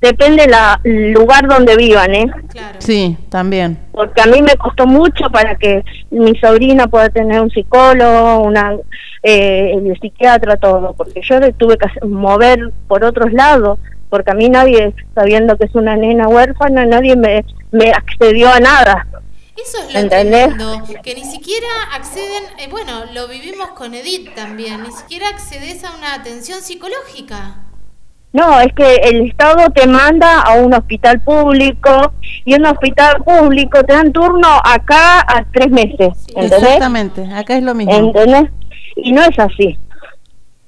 depende 0.00 0.46
del 0.82 1.12
lugar 1.12 1.48
donde 1.48 1.76
vivan, 1.76 2.14
¿eh? 2.14 2.30
Claro. 2.48 2.78
Sí, 2.80 3.16
también. 3.28 3.78
Porque 3.92 4.20
a 4.20 4.26
mí 4.26 4.42
me 4.42 4.56
costó 4.56 4.86
mucho 4.86 5.30
para 5.30 5.56
que 5.56 5.84
mi 6.10 6.36
sobrina 6.38 6.86
pueda 6.86 7.08
tener 7.08 7.40
un 7.40 7.50
psicólogo, 7.50 8.40
una 8.40 8.76
eh, 9.22 9.72
el 9.74 9.98
psiquiatra, 10.00 10.56
todo, 10.56 10.94
porque 10.94 11.20
yo 11.22 11.40
le 11.40 11.52
tuve 11.52 11.76
que 11.76 11.88
mover 12.06 12.72
por 12.86 13.04
otros 13.04 13.32
lados, 13.32 13.78
porque 14.08 14.30
a 14.30 14.34
mí 14.34 14.48
nadie, 14.48 14.94
sabiendo 15.14 15.56
que 15.56 15.66
es 15.66 15.74
una 15.74 15.96
nena 15.96 16.28
huérfana, 16.28 16.86
nadie 16.86 17.16
me, 17.16 17.44
me 17.72 17.90
accedió 17.90 18.48
a 18.48 18.60
nada. 18.60 19.06
Eso 19.60 19.78
es 19.88 20.02
lo 20.02 20.08
tremendo, 20.08 20.82
que 21.02 21.16
ni 21.16 21.24
siquiera 21.24 21.66
acceden, 21.92 22.44
eh, 22.60 22.68
bueno, 22.70 23.06
lo 23.12 23.26
vivimos 23.26 23.70
con 23.70 23.92
Edith 23.92 24.32
también, 24.36 24.84
ni 24.84 24.92
siquiera 24.92 25.28
accedes 25.28 25.82
a 25.82 25.96
una 25.96 26.14
atención 26.14 26.62
psicológica. 26.62 27.67
No, 28.32 28.60
es 28.60 28.72
que 28.74 28.96
el 28.96 29.28
Estado 29.28 29.70
te 29.74 29.86
manda 29.86 30.42
a 30.42 30.54
un 30.54 30.74
hospital 30.74 31.20
público 31.20 32.12
y 32.44 32.54
en 32.54 32.60
un 32.60 32.72
hospital 32.72 33.22
público 33.24 33.82
te 33.84 33.94
dan 33.94 34.12
turno 34.12 34.48
acá 34.62 35.20
a 35.20 35.44
tres 35.52 35.70
meses. 35.70 36.10
Exactamente, 36.36 37.26
acá 37.34 37.56
es 37.56 37.62
lo 37.62 37.74
mismo. 37.74 37.94
¿Entendés? 37.94 38.50
Y 38.96 39.12
no 39.12 39.22
es 39.22 39.38
así. 39.38 39.78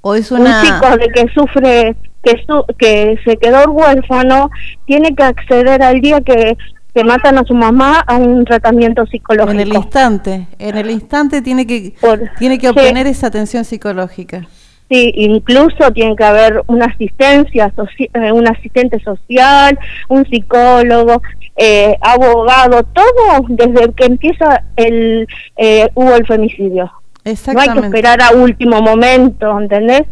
O 0.00 0.14
es 0.14 0.30
una... 0.30 0.60
Un 0.60 0.66
chico 0.66 0.96
de 0.96 1.08
que 1.08 1.26
sufre, 1.34 1.96
que, 2.22 2.42
que 2.78 3.18
se 3.24 3.36
quedó 3.36 3.70
huérfano, 3.70 4.50
tiene 4.86 5.14
que 5.14 5.22
acceder 5.22 5.82
al 5.82 6.00
día 6.00 6.22
que, 6.22 6.56
que 6.94 7.04
matan 7.04 7.36
a 7.36 7.44
su 7.44 7.54
mamá 7.54 8.00
a 8.06 8.16
un 8.16 8.44
tratamiento 8.46 9.04
psicológico. 9.06 9.52
En 9.52 9.60
el 9.60 9.74
instante, 9.74 10.48
en 10.58 10.78
el 10.78 10.90
instante 10.90 11.42
tiene 11.42 11.66
que, 11.66 11.94
tiene 12.38 12.58
que 12.58 12.70
obtener 12.70 13.06
esa 13.06 13.26
atención 13.26 13.66
psicológica. 13.66 14.48
Sí, 14.90 15.12
incluso 15.14 15.92
tiene 15.92 16.16
que 16.16 16.25
haber 16.25 16.62
una 16.66 16.87
asistencia, 16.87 17.73
eh, 18.12 18.32
un 18.32 18.49
asistente 18.49 18.99
social, 18.99 19.78
un 20.09 20.26
psicólogo, 20.26 21.23
eh, 21.56 21.97
abogado, 22.00 22.82
todo 22.82 23.44
desde 23.49 23.92
que 23.92 24.06
empieza 24.06 24.64
el 24.75 25.28
eh, 25.56 25.88
hubo 25.94 26.16
el 26.16 26.26
femicidio. 26.26 26.90
No 27.25 27.61
hay 27.61 27.68
que 27.68 27.78
esperar 27.78 28.20
a 28.20 28.32
último 28.32 28.80
momento, 28.80 29.61
¿entendés? 29.61 30.02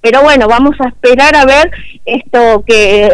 Pero 0.00 0.22
bueno, 0.22 0.46
vamos 0.46 0.76
a 0.80 0.88
esperar 0.88 1.34
a 1.34 1.44
ver 1.44 1.70
esto 2.04 2.62
que, 2.64 3.10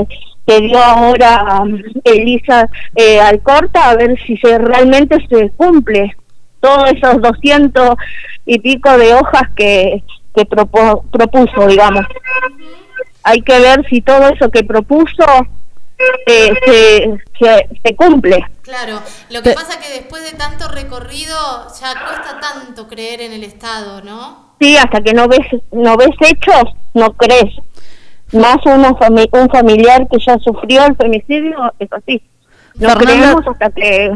que 0.47 0.61
dio 0.61 0.79
ahora 0.79 1.63
um, 1.63 1.81
Elisa 2.05 2.69
eh, 2.95 3.21
Alcorta, 3.21 3.91
a 3.91 3.97
ver 3.97 4.19
si 4.27 4.37
se 4.37 4.59
realmente 4.59 5.17
se 5.29 5.51
cumple 5.51 6.15
todos 6.61 6.93
esos 6.93 7.23
doscientos 7.23 7.95
y 8.45 8.59
pico 8.59 8.99
de 8.99 9.15
hojas 9.15 9.45
que, 9.55 10.03
que 10.37 10.45
propuso, 10.45 11.67
digamos. 11.67 12.05
Hay 13.23 13.41
que 13.41 13.59
ver 13.59 13.85
si 13.89 14.03
todo 14.03 14.29
eso 14.29 14.51
que 14.51 14.63
propuso 14.63 15.25
eh, 16.27 17.19
se, 17.39 17.69
se, 17.83 17.97
cumple. 17.97 18.45
Claro, 18.63 19.01
lo 19.31 19.43
que 19.43 19.53
pasa 19.53 19.81
que 19.81 19.89
después 19.89 20.31
de 20.31 20.37
tanto 20.37 20.69
recorrido 20.69 21.35
ya 21.81 21.95
cuesta 22.05 22.39
tanto 22.41 22.87
creer 22.87 23.23
en 23.23 23.33
el 23.33 23.45
Estado, 23.45 24.03
¿no? 24.03 24.55
Sí, 24.61 24.77
hasta 24.77 25.01
que 25.01 25.15
no 25.15 25.27
ves 25.27 25.47
no 25.73 25.97
ves 25.97 26.15
hechos, 26.21 26.65
no 26.95 27.13
crees. 27.15 27.55
Más 28.33 28.59
uno 28.67 28.99
un 29.33 29.49
familiar 29.49 30.07
que 30.09 30.19
ya 30.25 30.39
sufrió 30.39 30.85
el 30.85 30.97
femicidio, 30.97 31.73
es 31.79 31.93
así. 31.93 32.23
No 32.75 32.95
creemos 32.95 33.47
hasta 33.47 33.71
que... 33.71 34.13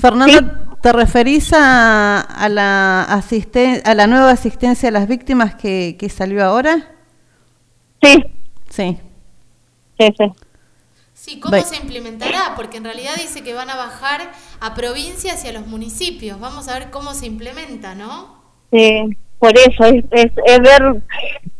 Fernanda, 0.00 0.67
¿Te 0.82 0.92
referís 0.92 1.52
a, 1.52 2.20
a 2.20 2.48
la 2.48 3.02
asisten 3.02 3.82
a 3.84 3.94
la 3.94 4.06
nueva 4.06 4.30
asistencia 4.30 4.88
a 4.88 4.92
las 4.92 5.08
víctimas 5.08 5.54
que, 5.54 5.96
que 5.98 6.08
salió 6.08 6.44
ahora? 6.44 6.92
Sí. 8.02 8.24
Sí. 8.70 8.98
Sí, 9.98 10.14
sí. 10.16 10.32
Sí, 11.12 11.40
¿cómo 11.40 11.60
se 11.60 11.76
implementará? 11.76 12.54
Porque 12.54 12.76
en 12.76 12.84
realidad 12.84 13.16
dice 13.16 13.42
que 13.42 13.52
van 13.52 13.68
a 13.70 13.76
bajar 13.76 14.30
a 14.60 14.74
provincias 14.74 15.44
y 15.44 15.48
a 15.48 15.52
los 15.52 15.66
municipios. 15.66 16.38
Vamos 16.38 16.68
a 16.68 16.78
ver 16.78 16.90
cómo 16.90 17.12
se 17.12 17.26
implementa, 17.26 17.96
¿no? 17.96 18.38
Sí, 18.70 19.16
por 19.40 19.52
eso 19.58 19.84
es, 19.84 20.04
es, 20.12 20.60
ver, 20.60 21.02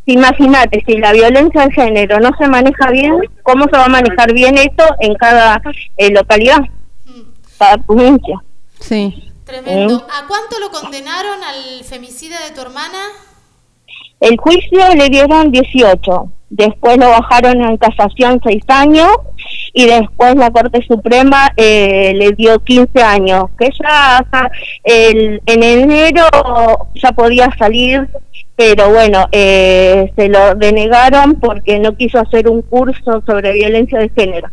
imagínate, 0.07 0.83
si 0.87 0.99
la 0.99 1.13
violencia 1.13 1.67
de 1.67 1.73
género 1.73 2.21
no 2.21 2.31
se 2.39 2.47
maneja 2.47 2.91
bien, 2.93 3.15
¿cómo 3.43 3.65
se 3.65 3.77
va 3.77 3.87
a 3.87 3.89
manejar 3.89 4.33
bien 4.33 4.57
esto 4.59 4.85
en 5.01 5.15
cada 5.17 5.61
eh, 5.97 6.11
localidad, 6.13 6.61
mm. 7.07 7.23
cada 7.59 7.79
provincia? 7.79 8.41
Sí. 8.81 9.33
Tremendo. 9.45 9.97
¿Eh? 9.97 10.03
¿A 10.11 10.27
cuánto 10.27 10.59
lo 10.61 10.71
condenaron 10.71 11.43
al 11.43 11.85
femicida 11.85 12.37
de 12.45 12.55
tu 12.55 12.61
hermana? 12.61 12.99
El 14.21 14.37
juicio 14.37 14.95
le 14.97 15.09
dieron 15.09 15.53
18, 15.53 16.33
después 16.51 16.99
lo 16.99 17.09
bajaron 17.09 17.63
en 17.63 17.77
casación 17.77 18.41
6 18.43 18.63
años 18.69 19.09
y 19.73 19.87
después 19.87 20.35
la 20.35 20.51
Corte 20.51 20.85
Suprema 20.87 21.53
eh, 21.57 22.13
le 22.17 22.33
dio 22.33 22.59
15 22.59 23.01
años, 23.01 23.45
que 23.57 23.71
ya 23.81 24.27
el, 24.83 25.41
en 25.47 25.63
enero 25.63 26.27
ya 26.97 27.13
podía 27.13 27.49
salir, 27.57 28.09
pero 28.57 28.91
bueno, 28.91 29.29
eh, 29.31 30.13
se 30.17 30.29
lo 30.29 30.57
denegaron 30.57 31.37
porque 31.37 31.79
no 31.79 31.97
quiso 31.97 32.19
hacer 32.19 32.49
un 32.49 32.63
curso 32.63 33.23
sobre 33.25 33.53
violencia 33.53 34.01
de 34.01 34.09
género. 34.09 34.49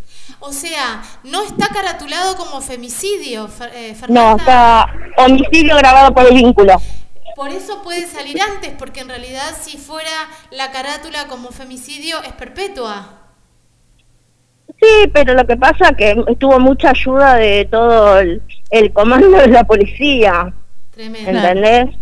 O 0.48 0.54
sea, 0.54 1.02
no 1.24 1.42
está 1.42 1.70
caratulado 1.70 2.36
como 2.38 2.62
femicidio, 2.62 3.50
eh, 3.74 3.96
No, 4.10 4.36
está 4.38 4.86
homicidio 5.18 5.76
grabado 5.76 6.14
por 6.14 6.28
el 6.28 6.36
vínculo. 6.36 6.80
Por 7.36 7.50
eso 7.50 7.82
puede 7.82 8.06
salir 8.06 8.40
antes, 8.40 8.72
porque 8.78 9.00
en 9.00 9.10
realidad 9.10 9.56
si 9.60 9.80
fuera 9.80 10.30
la 10.52 10.70
carátula 10.70 11.26
como 11.28 11.50
femicidio 11.50 12.22
es 12.22 12.32
perpetua. 12.34 13.22
Sí, 14.80 15.10
pero 15.12 15.34
lo 15.34 15.48
que 15.48 15.58
pasa 15.58 15.90
es 15.90 15.98
que 15.98 16.36
tuvo 16.36 16.60
mucha 16.60 16.92
ayuda 16.92 17.36
de 17.36 17.68
todo 17.72 18.20
el, 18.20 18.94
comando 18.94 19.38
de 19.38 19.48
la 19.48 19.64
policía. 19.64 20.54
Tremendo. 20.92 21.32
¿Entendés? 21.32 21.96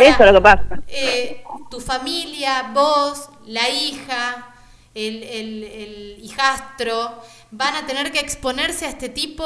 Eso 0.00 0.24
es 0.24 0.32
lo 0.32 0.32
que 0.32 0.40
pasa. 0.40 0.80
Eh, 0.88 1.44
tu 1.70 1.80
familia, 1.80 2.70
vos, 2.72 3.28
la 3.46 3.68
hija, 3.68 4.54
el, 4.94 5.22
el, 5.22 5.64
el 5.64 6.16
hijastro, 6.22 7.22
van 7.50 7.74
a 7.76 7.86
tener 7.86 8.12
que 8.12 8.20
exponerse 8.20 8.86
a 8.86 8.90
este 8.90 9.08
tipo 9.08 9.44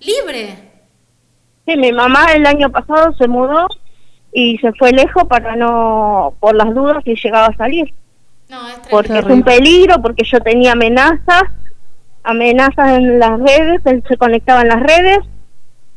libre. 0.00 0.56
Sí, 1.66 1.76
mi 1.76 1.92
mamá 1.92 2.26
el 2.34 2.46
año 2.46 2.70
pasado 2.70 3.12
se 3.14 3.28
mudó 3.28 3.66
y 4.32 4.58
se 4.58 4.72
fue 4.74 4.92
lejos 4.92 5.24
para 5.24 5.56
no, 5.56 6.34
por 6.40 6.54
las 6.54 6.74
dudas 6.74 7.02
si 7.04 7.14
llegaba 7.14 7.46
a 7.46 7.56
salir. 7.56 7.92
No, 8.48 8.66
es 8.68 8.80
porque 8.90 9.18
es 9.18 9.26
un 9.26 9.42
peligro, 9.42 10.00
porque 10.00 10.24
yo 10.24 10.40
tenía 10.40 10.72
amenazas, 10.72 11.42
amenazas 12.22 12.98
en 12.98 13.18
las 13.18 13.38
redes, 13.38 13.82
él 13.84 14.02
se 14.08 14.16
conectaba 14.16 14.62
en 14.62 14.68
las 14.68 14.82
redes 14.82 15.18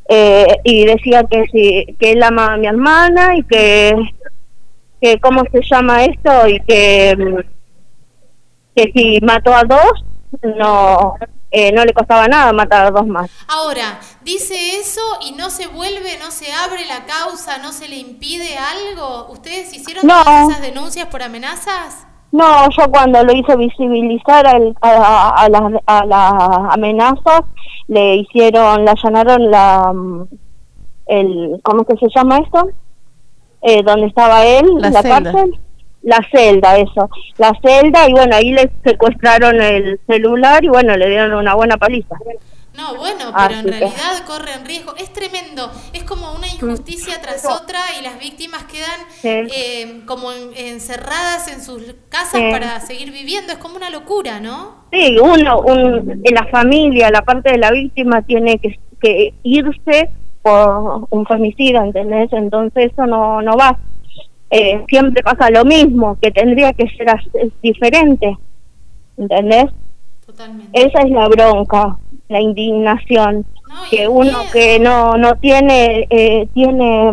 eh, 0.10 0.58
y 0.66 0.86
decía 0.86 1.24
que 1.24 1.46
si 1.52 1.96
que 1.98 2.12
él 2.12 2.24
amaba 2.24 2.54
a 2.54 2.58
mi 2.58 2.68
hermana 2.68 3.38
y 3.38 3.44
que, 3.44 3.96
que 5.00 5.20
cómo 5.22 5.44
se 5.52 5.62
llama 5.62 6.04
esto 6.04 6.48
y 6.50 6.60
que 6.62 7.46
que 8.76 8.92
si 8.94 9.20
mató 9.22 9.56
a 9.56 9.64
dos 9.64 10.06
no 10.42 11.16
eh, 11.54 11.74
no 11.74 11.84
le 11.84 11.94
costaba 11.94 12.28
nada 12.28 12.54
matar 12.54 12.88
a 12.88 12.92
dos 12.92 13.06
más. 13.06 13.30
Ahora, 13.50 14.00
dice 14.24 14.56
eso 14.80 15.02
y 15.22 15.34
no 15.34 15.50
se 15.50 15.68
vuelve, 15.68 16.18
no 16.18 16.32
se 16.32 16.52
abre 16.54 16.86
la 16.86 17.06
causa, 17.06 17.58
no 17.58 17.74
se 17.74 17.90
le 17.90 17.98
impide 17.98 18.58
algo. 18.58 19.28
¿Ustedes 19.30 19.74
hicieron 19.74 20.08
todas 20.08 20.50
esas 20.50 20.62
denuncias 20.62 21.08
por 21.08 21.22
amenazas? 21.22 22.08
No, 22.32 22.70
yo 22.70 22.90
cuando 22.90 23.22
lo 23.26 23.34
hice 23.34 23.58
visibilizar 23.58 24.48
a, 24.48 24.58
las, 25.50 25.62
a 25.86 26.06
las 26.06 26.34
amenazas, 26.74 27.42
le 27.90 28.16
hicieron, 28.16 28.86
le 28.86 28.92
allanaron 28.92 29.52
la, 29.52 29.92
mm, 29.94 30.28
el, 31.08 31.60
¿cómo 31.62 31.84
que 31.84 31.98
se 31.98 32.08
llama 32.16 32.38
esto? 32.38 32.70
Eh, 33.62 33.84
donde 33.84 34.08
estaba 34.08 34.46
él, 34.46 34.66
la, 34.80 35.04
cárcel. 35.04 35.60
La 36.04 36.20
celda, 36.32 36.78
eso. 36.78 37.10
La 37.38 37.54
celda, 37.62 38.10
y 38.10 38.14
bueno, 38.14 38.36
ahí 38.36 38.52
le 38.52 38.72
secuestraron 38.84 39.62
el 39.62 40.00
celular 40.08 40.64
y 40.64 40.70
bueno, 40.70 40.98
le 40.98 41.10
dieron 41.10 41.34
una 41.34 41.54
buena 41.54 41.78
paliza. 41.78 42.16
No, 42.76 42.96
bueno, 42.96 43.34
pero 43.36 43.60
en 43.60 43.68
realidad 43.68 44.26
corren 44.26 44.66
riesgo. 44.66 44.96
Es 44.96 45.12
tremendo. 45.12 45.70
Es 45.94 46.04
como 46.04 46.34
una 46.34 46.48
injusticia 46.48 47.22
tras 47.22 47.46
otra 47.46 47.80
y 48.00 48.04
las 48.04 48.18
víctimas 48.18 48.64
quedan 48.64 49.02
eh, 49.24 50.02
como 50.06 50.32
encerradas 50.32 51.50
en 51.50 51.62
sus 51.62 51.84
casas 52.10 52.42
para 52.52 52.80
seguir 52.80 53.12
viviendo. 53.12 53.52
Es 53.52 53.60
como 53.60 53.76
una 53.76 53.90
locura, 53.90 54.40
¿no? 54.40 54.86
Sí, 54.92 55.18
uno, 55.22 55.60
un, 55.60 56.24
la 56.32 56.46
familia, 56.48 57.12
la 57.12 57.24
parte 57.24 57.52
de 57.52 57.58
la 57.58 57.72
víctima 57.72 58.22
tiene 58.22 58.58
que, 58.58 58.80
que 59.02 59.34
irse 59.44 60.10
por 60.42 61.08
un 61.10 61.26
femicida, 61.26 61.84
¿entendés? 61.84 62.32
Entonces 62.32 62.92
eso 62.94 63.06
no, 63.06 63.42
no 63.42 63.58
va. 63.58 63.78
Eh, 64.52 64.84
siempre 64.88 65.24
pasa 65.24 65.50
lo 65.50 65.64
mismo, 65.64 66.18
que 66.22 66.30
tendría 66.30 66.74
que 66.74 66.88
ser 66.90 67.08
diferente, 67.64 68.38
¿entendés? 69.18 69.66
Totalmente. 70.26 70.70
Esa 70.86 71.00
es 71.02 71.12
la 71.12 71.28
bronca 71.30 71.98
la 72.32 72.40
indignación 72.40 73.46
que 73.90 74.08
uno 74.08 74.40
que 74.54 74.80
no 74.80 75.18
no 75.18 75.36
tiene 75.36 76.08
eh, 76.10 76.48
tiene 76.54 77.12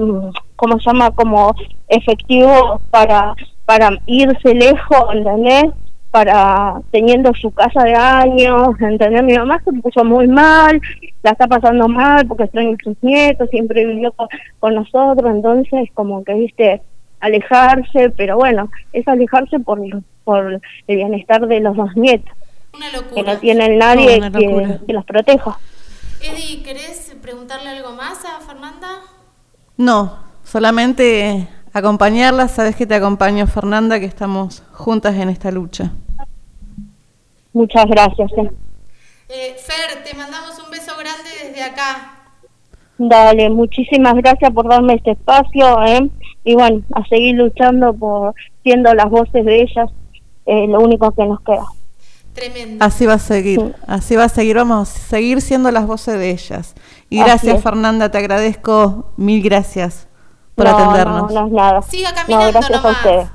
como 0.57 0.79
se 0.79 0.87
llama 0.87 1.11
como 1.11 1.55
efectivo 1.89 2.81
para 2.91 3.35
para 3.67 3.91
irse 4.07 4.55
lejos 4.55 5.05
¿entendés? 5.13 5.67
para 6.11 6.81
teniendo 6.91 7.33
su 7.35 7.51
casa 7.51 7.83
de 7.83 7.95
años 7.95 8.69
¿entendés? 8.81 9.25
mi 9.25 9.37
mamá 9.37 9.61
se 9.65 9.73
puso 9.73 10.05
muy 10.05 10.29
mal 10.29 10.81
la 11.23 11.33
está 11.33 11.49
pasando 11.49 11.89
mal 11.89 12.27
porque 12.27 12.45
extraña 12.45 12.77
sus 12.83 12.97
nietos 13.03 13.51
siempre 13.51 13.85
vivió 13.85 14.15
con, 14.61 14.75
nosotros 14.75 15.31
entonces 15.31 15.89
como 15.95 16.23
que 16.23 16.35
viste 16.35 16.81
alejarse 17.21 18.11
pero 18.11 18.37
bueno 18.37 18.71
es 18.93 19.07
alejarse 19.09 19.59
por 19.61 19.81
por 20.25 20.61
el 20.87 20.97
bienestar 20.97 21.47
de 21.47 21.61
los 21.61 21.77
dos 21.77 21.97
nietos 21.97 22.39
que 23.15 23.23
no 23.23 23.39
tienen 23.39 23.79
nadie 23.79 24.21
que, 24.21 24.93
los 24.93 25.05
proteja. 25.05 25.59
Eddie, 26.21 26.63
¿querés 26.63 27.17
preguntarle 27.23 27.71
algo 27.71 27.93
más 27.93 28.25
a 28.25 28.41
Fernanda? 28.41 28.89
No, 29.77 30.19
solamente 30.45 31.49
acompañarla. 31.73 32.49
Sabes 32.49 32.77
que 32.77 32.87
te 32.87 32.95
acompaño, 32.95 33.47
Fernanda, 33.47 34.01
que 34.01 34.07
estamos 34.07 34.63
juntas 34.73 35.15
en 35.17 35.29
esta 35.29 35.51
lucha. 35.51 35.93
Muchas 37.53 37.87
gracias. 37.87 38.31
Eh. 38.37 38.51
Eh, 39.29 39.57
Fer, 39.59 40.05
te 40.05 40.17
mandamos 40.17 40.59
un 40.65 40.71
beso 40.71 40.93
grande 40.99 41.29
desde 41.45 41.63
acá. 41.63 42.15
Dale, 42.99 43.49
muchísimas 43.51 44.15
gracias 44.17 44.53
por 44.53 44.69
darme 44.69 44.95
este 44.95 45.13
espacio 45.13 45.85
¿eh? 45.85 46.11
Y 46.49 46.55
bueno, 46.55 46.81
a 46.95 47.05
seguir 47.05 47.35
luchando 47.35 47.93
por 47.93 48.35
siendo 48.63 48.95
las 48.95 49.11
voces 49.11 49.45
de 49.45 49.61
ellas, 49.61 49.91
eh, 50.47 50.67
lo 50.67 50.81
único 50.81 51.11
que 51.11 51.27
nos 51.27 51.43
queda. 51.43 51.67
Así 52.81 53.05
va 53.05 53.15
a 53.15 53.19
seguir, 53.19 53.77
así 53.87 54.17
va 54.17 54.25
a 54.25 54.29
seguir, 54.31 54.57
vamos 54.57 54.89
a 54.89 54.99
seguir 54.99 55.43
siendo 55.43 55.71
las 55.71 55.87
voces 55.87 56.19
de 56.19 56.31
ellas. 56.31 56.75
Y 57.11 57.19
gracias 57.19 57.63
Fernanda, 57.63 58.11
te 58.11 58.17
agradezco, 58.17 59.13
mil 59.19 59.43
gracias 59.43 60.09
por 60.55 60.69
atendernos. 60.69 61.31
No, 61.31 61.41
no 61.43 61.47
es 61.49 61.53
nada. 61.53 61.83
Siga 61.83 62.15
caminando 62.15 62.51
gracias 62.51 62.83
a 62.83 62.91
usted. 62.93 63.27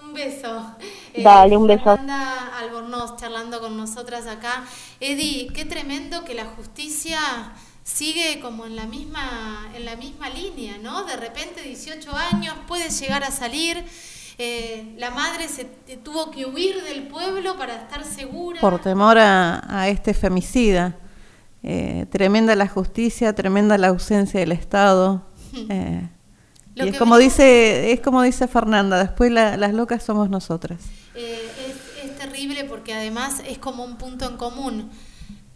Un 0.00 0.14
beso. 0.14 0.76
Dale, 1.24 1.56
un 1.56 1.68
eh, 1.68 1.74
beso. 1.74 1.96
Fernanda 1.96 2.56
Albornoz 2.60 3.16
charlando 3.16 3.58
con 3.58 3.76
nosotras 3.76 4.28
acá. 4.28 4.62
Eddie, 5.00 5.48
qué 5.52 5.64
tremendo 5.64 6.22
que 6.22 6.34
la 6.34 6.44
justicia 6.44 7.18
sigue 7.86 8.40
como 8.40 8.66
en 8.66 8.74
la 8.74 8.86
misma 8.86 9.70
en 9.74 9.84
la 9.84 9.94
misma 9.94 10.28
línea, 10.28 10.76
¿no? 10.78 11.04
De 11.04 11.16
repente 11.16 11.62
18 11.62 12.10
años 12.14 12.54
puede 12.66 12.90
llegar 12.90 13.22
a 13.22 13.30
salir 13.30 13.84
eh, 14.38 14.94
la 14.98 15.10
madre 15.10 15.48
se 15.48 15.64
tuvo 16.04 16.30
que 16.30 16.44
huir 16.44 16.82
del 16.82 17.06
pueblo 17.06 17.56
para 17.56 17.74
estar 17.74 18.04
segura. 18.04 18.60
Por 18.60 18.80
temor 18.80 19.16
a, 19.18 19.88
este 19.88 20.12
femicida. 20.12 20.96
Eh, 21.62 22.06
tremenda 22.10 22.54
la 22.54 22.68
justicia, 22.68 23.34
tremenda 23.34 23.78
la 23.78 23.88
ausencia 23.88 24.40
del 24.40 24.52
Estado. 24.52 25.26
Eh, 25.70 26.10
y 26.74 26.88
es 26.88 26.98
como, 26.98 27.16
dice, 27.16 27.90
es 27.92 28.00
como 28.00 28.20
dice 28.20 28.46
Fernanda, 28.46 28.98
después 28.98 29.32
las 29.32 29.72
locas 29.72 30.02
somos 30.02 30.28
nosotras. 30.28 30.78
Es, 31.14 32.04
es 32.04 32.18
terrible 32.18 32.64
porque 32.64 32.92
además 32.92 33.40
es 33.48 33.56
como 33.56 33.82
un 33.82 33.96
punto 33.96 34.28
en 34.28 34.36
común. 34.36 34.90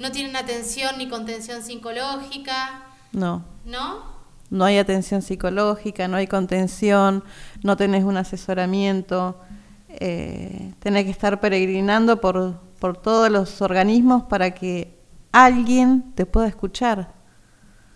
No 0.00 0.10
tienen 0.10 0.34
atención 0.34 0.98
ni 0.98 1.08
contención 1.08 1.62
psicológica. 1.62 2.82
No. 3.12 3.44
¿No? 3.64 4.10
no 4.50 4.64
hay 4.64 4.78
atención 4.78 5.22
psicológica, 5.22 6.08
no 6.08 6.16
hay 6.16 6.26
contención, 6.26 7.24
no 7.62 7.76
tenés 7.76 8.04
un 8.04 8.16
asesoramiento, 8.16 9.40
eh, 9.88 10.74
tenés 10.80 11.04
que 11.04 11.10
estar 11.10 11.40
peregrinando 11.40 12.20
por, 12.20 12.60
por 12.80 13.00
todos 13.00 13.30
los 13.30 13.62
organismos 13.62 14.24
para 14.24 14.50
que 14.52 14.98
alguien 15.30 16.12
te 16.16 16.26
pueda 16.26 16.48
escuchar. 16.48 17.14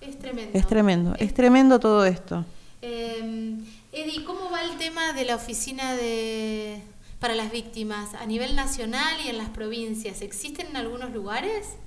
Es 0.00 0.18
tremendo. 0.18 0.58
Es 0.58 0.66
tremendo, 0.66 1.14
es, 1.18 1.34
tremendo 1.34 1.80
todo 1.80 2.04
esto. 2.04 2.44
Eh, 2.82 3.56
Eddie, 3.92 4.24
¿cómo 4.24 4.50
va 4.50 4.62
el 4.62 4.76
tema 4.78 5.12
de 5.12 5.24
la 5.24 5.34
oficina 5.36 5.94
de 5.94 6.82
para 7.18 7.34
las 7.34 7.50
víctimas 7.50 8.12
a 8.14 8.26
nivel 8.26 8.54
nacional 8.54 9.14
y 9.24 9.28
en 9.28 9.38
las 9.38 9.48
provincias? 9.48 10.20
¿Existen 10.20 10.68
en 10.68 10.76
algunos 10.76 11.10
lugares? 11.10 11.78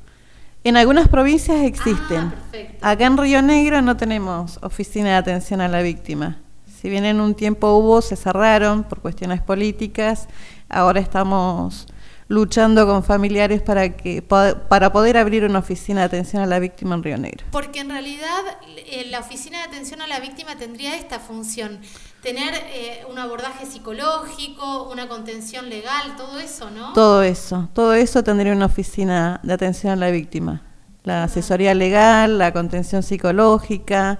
En 0.68 0.76
algunas 0.76 1.08
provincias 1.08 1.64
existen. 1.64 2.34
Ah, 2.82 2.92
Acá 2.92 3.06
en 3.06 3.18
Río 3.18 3.42
Negro 3.42 3.82
no 3.82 3.96
tenemos 3.96 4.60
oficina 4.62 5.12
de 5.12 5.16
atención 5.16 5.62
a 5.62 5.70
la 5.70 5.82
víctima. 5.82 6.42
Si 6.66 6.90
bien 6.90 7.06
en 7.06 7.22
un 7.22 7.36
tiempo 7.36 7.78
hubo, 7.78 8.02
se 8.02 8.18
cerraron 8.18 8.84
por 8.84 9.00
cuestiones 9.00 9.42
políticas. 9.42 10.28
Ahora 10.68 11.00
estamos 11.00 11.88
luchando 12.28 12.86
con 12.86 13.02
familiares 13.06 13.62
para 13.62 13.96
que 13.96 14.22
para 14.22 14.92
poder 14.92 15.16
abrir 15.16 15.46
una 15.46 15.60
oficina 15.60 16.02
de 16.02 16.08
atención 16.08 16.44
a 16.44 16.46
la 16.46 16.60
víctima 16.60 16.96
en 16.96 17.04
Río 17.04 17.18
Negro. 17.18 17.46
Porque 17.50 17.80
en 17.80 17.90
realidad 17.90 18.42
eh, 18.76 19.08
la 19.10 19.22
oficina 19.22 19.60
de 19.60 19.64
atención 19.64 20.02
a 20.02 20.08
la 20.08 20.20
víctima 20.20 20.58
tendría 20.58 20.98
esta 20.98 21.20
función, 21.20 21.80
tener 22.28 22.54
eh, 22.74 23.06
un 23.10 23.18
abordaje 23.20 23.66
psicológico, 23.66 24.90
una 24.92 25.08
contención 25.08 25.70
legal, 25.70 26.18
todo 26.18 26.42
eso, 26.42 26.70
¿no? 26.70 26.92
Todo 26.92 27.24
eso, 27.24 27.70
todo 27.74 27.94
eso 27.94 28.22
tendría 28.22 28.52
una 28.52 28.66
oficina 28.66 29.40
de 29.44 29.54
atención 29.54 29.94
a 29.94 29.96
la 29.96 30.12
víctima. 30.12 30.62
La 31.06 31.24
asesoría 31.24 31.74
legal, 31.74 32.38
la 32.38 32.52
contención 32.52 33.02
psicológica, 33.02 34.20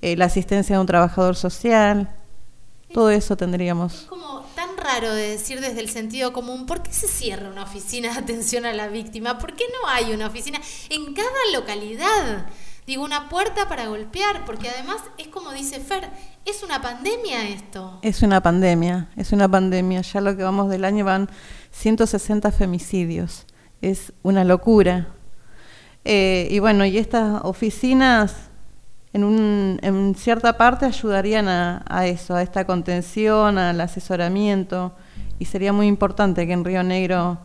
eh, 0.00 0.16
la 0.16 0.24
asistencia 0.24 0.76
de 0.76 0.80
un 0.80 0.86
trabajador 0.86 1.36
social, 1.36 2.16
todo 2.94 3.10
eso 3.10 3.36
tendríamos. 3.36 3.92
Es 3.92 4.00
como 4.04 4.46
tan 4.54 4.74
raro 4.78 5.12
de 5.12 5.28
decir 5.28 5.60
desde 5.60 5.80
el 5.80 5.90
sentido 5.90 6.32
común, 6.32 6.64
¿por 6.64 6.82
qué 6.82 6.94
se 6.94 7.08
cierra 7.08 7.50
una 7.50 7.64
oficina 7.64 8.10
de 8.10 8.20
atención 8.20 8.64
a 8.64 8.72
la 8.72 8.88
víctima? 8.88 9.38
¿Por 9.38 9.54
qué 9.54 9.64
no 9.82 9.90
hay 9.90 10.14
una 10.14 10.28
oficina 10.28 10.58
en 10.88 11.12
cada 11.12 11.28
localidad? 11.52 12.46
Digo, 12.86 13.02
una 13.02 13.30
puerta 13.30 13.66
para 13.66 13.86
golpear, 13.86 14.44
porque 14.44 14.68
además 14.68 14.98
es 15.16 15.28
como 15.28 15.52
dice 15.52 15.80
Fer, 15.80 16.10
es 16.44 16.62
una 16.62 16.82
pandemia 16.82 17.48
esto. 17.48 17.98
Es 18.02 18.22
una 18.22 18.42
pandemia, 18.42 19.08
es 19.16 19.32
una 19.32 19.48
pandemia. 19.48 20.02
Ya 20.02 20.20
lo 20.20 20.36
que 20.36 20.42
vamos 20.42 20.68
del 20.68 20.84
año 20.84 21.04
van 21.04 21.30
160 21.70 22.52
femicidios. 22.52 23.46
Es 23.80 24.12
una 24.22 24.44
locura. 24.44 25.08
Eh, 26.04 26.46
y 26.50 26.58
bueno, 26.58 26.84
y 26.84 26.98
estas 26.98 27.40
oficinas 27.44 28.34
en, 29.14 29.24
un, 29.24 29.78
en 29.82 30.14
cierta 30.14 30.58
parte 30.58 30.84
ayudarían 30.84 31.48
a, 31.48 31.82
a, 31.88 32.06
eso, 32.06 32.34
a 32.34 32.42
esta 32.42 32.66
contención, 32.66 33.56
al 33.56 33.80
asesoramiento, 33.80 34.94
y 35.38 35.46
sería 35.46 35.72
muy 35.72 35.86
importante 35.86 36.46
que 36.46 36.52
en 36.52 36.64
Río 36.64 36.82
Negro 36.82 37.38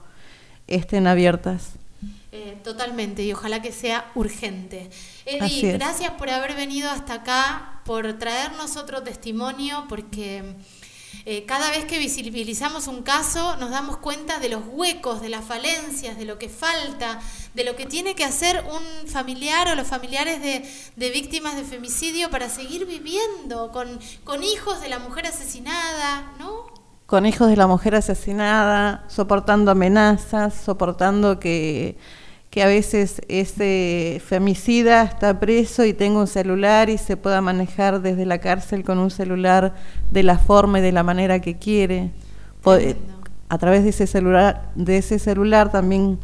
estén 0.68 1.08
abiertas. 1.08 1.80
Eh, 2.32 2.60
totalmente, 2.64 3.24
y 3.24 3.34
ojalá 3.34 3.60
que 3.60 3.72
sea 3.72 4.12
urgente. 4.14 4.90
Eddie, 5.26 5.72
gracias 5.74 6.12
por 6.12 6.30
haber 6.30 6.56
venido 6.56 6.92
hasta 6.92 7.16
acá, 7.16 7.82
por 7.86 8.20
traernos 8.20 8.78
otro 8.78 9.02
testimonio, 9.02 9.86
porque 9.90 10.56
eh, 11.26 11.46
cada 11.46 11.72
vez 11.72 11.86
que 11.86 11.98
visibilizamos 11.98 12.88
un 12.88 13.02
caso 13.02 13.58
nos 13.58 13.72
damos 13.72 13.98
cuenta 13.98 14.38
de 14.38 14.50
los 14.50 14.62
huecos, 14.68 15.22
de 15.22 15.30
las 15.30 15.44
falencias, 15.44 16.18
de 16.18 16.26
lo 16.26 16.38
que 16.38 16.50
falta, 16.50 17.20
de 17.56 17.64
lo 17.64 17.76
que 17.76 17.88
tiene 17.88 18.14
que 18.16 18.26
hacer 18.26 18.64
un 18.72 19.08
familiar 19.08 19.68
o 19.68 19.76
los 19.76 19.88
familiares 19.88 20.40
de, 20.42 21.10
víctimas 21.10 21.56
de 21.56 21.64
femicidio 21.64 22.30
para 22.30 22.48
seguir 22.48 22.86
viviendo 22.86 23.72
con, 23.72 24.00
con 24.24 24.44
hijos 24.44 24.82
de 24.82 24.90
la 24.90 25.00
mujer 25.00 25.26
asesinada, 25.26 26.32
¿no? 26.38 26.79
Con 27.10 27.26
hijos 27.26 27.50
de 27.50 27.56
la 27.58 27.66
mujer 27.66 27.96
asesinada, 27.96 29.04
soportando 29.08 29.72
amenazas, 29.72 30.54
soportando 30.54 31.40
que 31.40 31.98
que 32.50 32.64
a 32.64 32.68
veces 32.68 33.22
ese 33.28 34.22
femicida 34.26 35.04
está 35.04 35.40
preso 35.40 35.86
y 35.86 35.94
tenga 35.94 36.20
un 36.20 36.28
celular 36.28 36.90
y 36.90 36.98
se 36.98 37.16
pueda 37.16 37.42
manejar 37.42 38.02
desde 38.02 38.26
la 38.26 38.40
cárcel 38.40 38.84
con 38.84 38.98
un 38.98 39.12
celular 39.12 39.76
de 40.12 40.24
la 40.24 40.40
forma 40.40 40.80
y 40.80 40.82
de 40.82 40.92
la 40.92 41.04
manera 41.04 41.42
que 41.42 41.58
quiere. 41.58 42.12
A 43.50 43.58
través 43.58 43.84
de 43.84 43.90
ese 43.90 44.08
celular, 44.08 44.72
de 44.76 44.98
ese 44.98 45.20
celular 45.20 45.72
también 45.72 46.20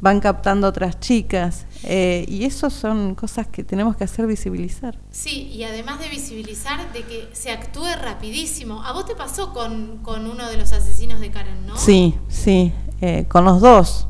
van 0.00 0.20
captando 0.20 0.68
otras 0.68 1.00
chicas 1.00 1.66
eh, 1.82 2.24
y 2.28 2.44
eso 2.44 2.70
son 2.70 3.14
cosas 3.14 3.48
que 3.48 3.64
tenemos 3.64 3.96
que 3.96 4.04
hacer 4.04 4.26
visibilizar. 4.26 4.98
Sí, 5.10 5.50
y 5.52 5.64
además 5.64 5.98
de 5.98 6.08
visibilizar, 6.08 6.92
de 6.92 7.02
que 7.02 7.28
se 7.32 7.50
actúe 7.50 7.86
rapidísimo. 8.00 8.82
A 8.84 8.92
vos 8.92 9.06
te 9.06 9.14
pasó 9.14 9.52
con, 9.52 9.98
con 9.98 10.26
uno 10.26 10.48
de 10.48 10.56
los 10.56 10.72
asesinos 10.72 11.20
de 11.20 11.30
Karen, 11.30 11.66
¿no? 11.66 11.76
Sí, 11.76 12.14
sí, 12.28 12.72
eh, 13.00 13.26
con 13.28 13.44
los 13.44 13.60
dos. 13.60 14.06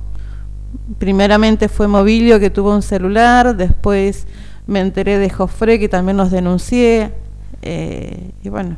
Primeramente 0.98 1.68
fue 1.68 1.88
Movilio 1.88 2.38
que 2.38 2.50
tuvo 2.50 2.74
un 2.74 2.82
celular, 2.82 3.56
después 3.56 4.26
me 4.66 4.80
enteré 4.80 5.18
de 5.18 5.30
Jofre 5.30 5.78
que 5.78 5.88
también 5.88 6.18
los 6.18 6.30
denuncié, 6.30 7.14
eh, 7.62 8.32
y 8.42 8.48
bueno, 8.50 8.76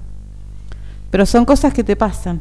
pero 1.11 1.27
son 1.27 1.45
cosas 1.45 1.75
que 1.75 1.83
te 1.83 1.97
pasan. 1.97 2.41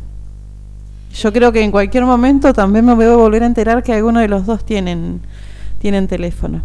Yo 1.13 1.33
creo 1.33 1.51
que 1.51 1.63
en 1.63 1.71
cualquier 1.71 2.05
momento 2.05 2.53
también 2.53 2.85
me 2.85 2.93
voy 2.93 3.05
a 3.05 3.15
volver 3.15 3.43
a 3.43 3.45
enterar 3.45 3.83
que 3.83 3.93
alguno 3.93 4.19
de 4.19 4.27
los 4.27 4.45
dos 4.45 4.63
tienen, 4.63 5.21
tienen 5.79 6.07
teléfono. 6.07 6.61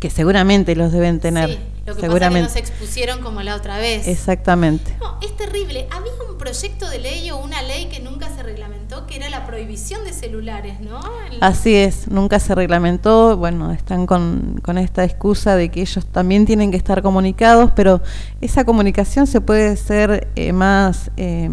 Que 0.00 0.10
seguramente 0.10 0.76
los 0.76 0.92
deben 0.92 1.18
tener. 1.18 1.50
Sí, 1.50 1.58
lo 1.86 1.94
que 1.94 2.00
seguramente. 2.02 2.48
pasa 2.48 2.58
es 2.58 2.64
que 2.64 2.70
no 2.70 2.76
se 2.76 2.76
expusieron 2.76 3.20
como 3.22 3.42
la 3.42 3.56
otra 3.56 3.78
vez. 3.78 4.06
Exactamente. 4.06 4.94
No, 5.00 5.18
es 5.20 5.36
terrible. 5.36 5.86
Había 5.90 6.12
un 6.30 6.38
proyecto 6.38 6.88
de 6.88 6.98
ley 6.98 7.30
o 7.30 7.38
una 7.38 7.62
ley 7.62 7.86
que 7.86 8.00
nunca 8.00 8.28
se 8.28 8.42
reglamentó, 8.42 9.06
que 9.06 9.16
era 9.16 9.30
la 9.30 9.46
prohibición 9.46 10.04
de 10.04 10.12
celulares, 10.12 10.80
¿no? 10.80 11.00
Así 11.40 11.74
es, 11.74 12.08
nunca 12.08 12.38
se 12.38 12.54
reglamentó. 12.54 13.36
Bueno, 13.36 13.72
están 13.72 14.06
con, 14.06 14.60
con 14.62 14.76
esta 14.78 15.04
excusa 15.04 15.56
de 15.56 15.70
que 15.70 15.80
ellos 15.80 16.06
también 16.06 16.44
tienen 16.44 16.70
que 16.70 16.76
estar 16.76 17.02
comunicados, 17.02 17.72
pero 17.74 18.02
esa 18.40 18.64
comunicación 18.64 19.26
se 19.26 19.40
puede 19.40 19.68
hacer 19.68 20.28
eh, 20.36 20.52
más... 20.52 21.10
Eh, 21.16 21.48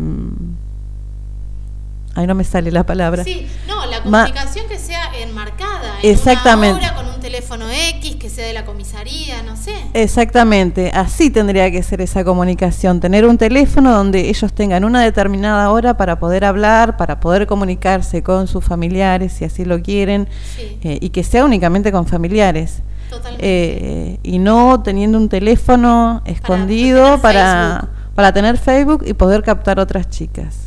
Ahí 2.13 2.27
no 2.27 2.35
me 2.35 2.43
sale 2.43 2.71
la 2.71 2.85
palabra. 2.85 3.23
Sí, 3.23 3.47
no, 3.67 3.85
la 3.85 4.03
comunicación 4.03 4.67
que 4.67 4.77
sea 4.77 5.11
enmarcada. 5.21 5.99
Exactamente. 6.03 6.85
con 6.93 7.07
un 7.07 7.21
teléfono 7.21 7.65
X, 7.69 8.17
que 8.17 8.29
sea 8.29 8.45
de 8.45 8.53
la 8.53 8.65
comisaría, 8.65 9.41
no 9.43 9.55
sé. 9.55 9.73
Exactamente, 9.93 10.91
así 10.93 11.29
tendría 11.29 11.71
que 11.71 11.81
ser 11.83 12.01
esa 12.01 12.25
comunicación. 12.25 12.99
Tener 12.99 13.25
un 13.25 13.37
teléfono 13.37 13.93
donde 13.93 14.29
ellos 14.29 14.51
tengan 14.51 14.83
una 14.83 15.01
determinada 15.01 15.71
hora 15.71 15.95
para 15.95 16.19
poder 16.19 16.43
hablar, 16.43 16.97
para 16.97 17.21
poder 17.21 17.47
comunicarse 17.47 18.21
con 18.23 18.47
sus 18.47 18.65
familiares, 18.65 19.31
si 19.31 19.45
así 19.45 19.63
lo 19.63 19.81
quieren, 19.81 20.27
eh, 20.59 20.97
y 20.99 21.09
que 21.09 21.23
sea 21.23 21.45
únicamente 21.45 21.93
con 21.93 22.05
familiares. 22.07 22.81
Totalmente. 23.09 23.45
Eh, 23.45 24.19
y 24.23 24.39
no 24.39 24.81
teniendo 24.83 25.17
un 25.17 25.29
teléfono 25.29 26.21
escondido 26.25 27.21
para, 27.21 27.87
para 28.15 28.33
tener 28.33 28.57
Facebook 28.57 29.03
y 29.05 29.13
poder 29.13 29.43
captar 29.43 29.79
otras 29.79 30.09
chicas. 30.09 30.57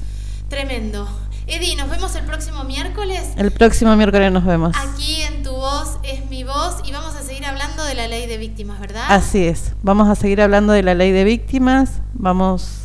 Tremendo. 0.49 1.07
Eddie, 1.47 1.77
nos 1.77 1.91
vemos 1.91 2.15
el 2.15 2.25
próximo 2.25 2.65
miércoles. 2.65 3.29
El 3.37 3.51
próximo 3.51 3.95
miércoles 3.97 4.33
nos 4.33 4.47
vemos. 4.47 4.75
Aquí 4.77 5.21
en 5.23 5.43
Tu 5.43 5.53
Voz 5.53 5.99
es 6.03 6.25
mi 6.31 6.43
voz 6.43 6.77
y 6.85 6.93
vamos 6.93 7.15
a 7.15 7.23
seguir 7.23 7.45
hablando 7.45 7.85
de 7.85 7.95
la 7.95 8.09
ley 8.09 8.27
de 8.27 8.39
víctimas, 8.39 8.81
¿verdad? 8.81 9.05
Así 9.09 9.47
es, 9.47 9.73
vamos 9.83 10.09
a 10.09 10.15
seguir 10.15 10.41
hablando 10.41 10.73
de 10.73 10.83
la 10.83 10.95
ley 10.95 11.13
de 11.13 11.25
víctimas, 11.25 12.01
vamos, 12.15 12.85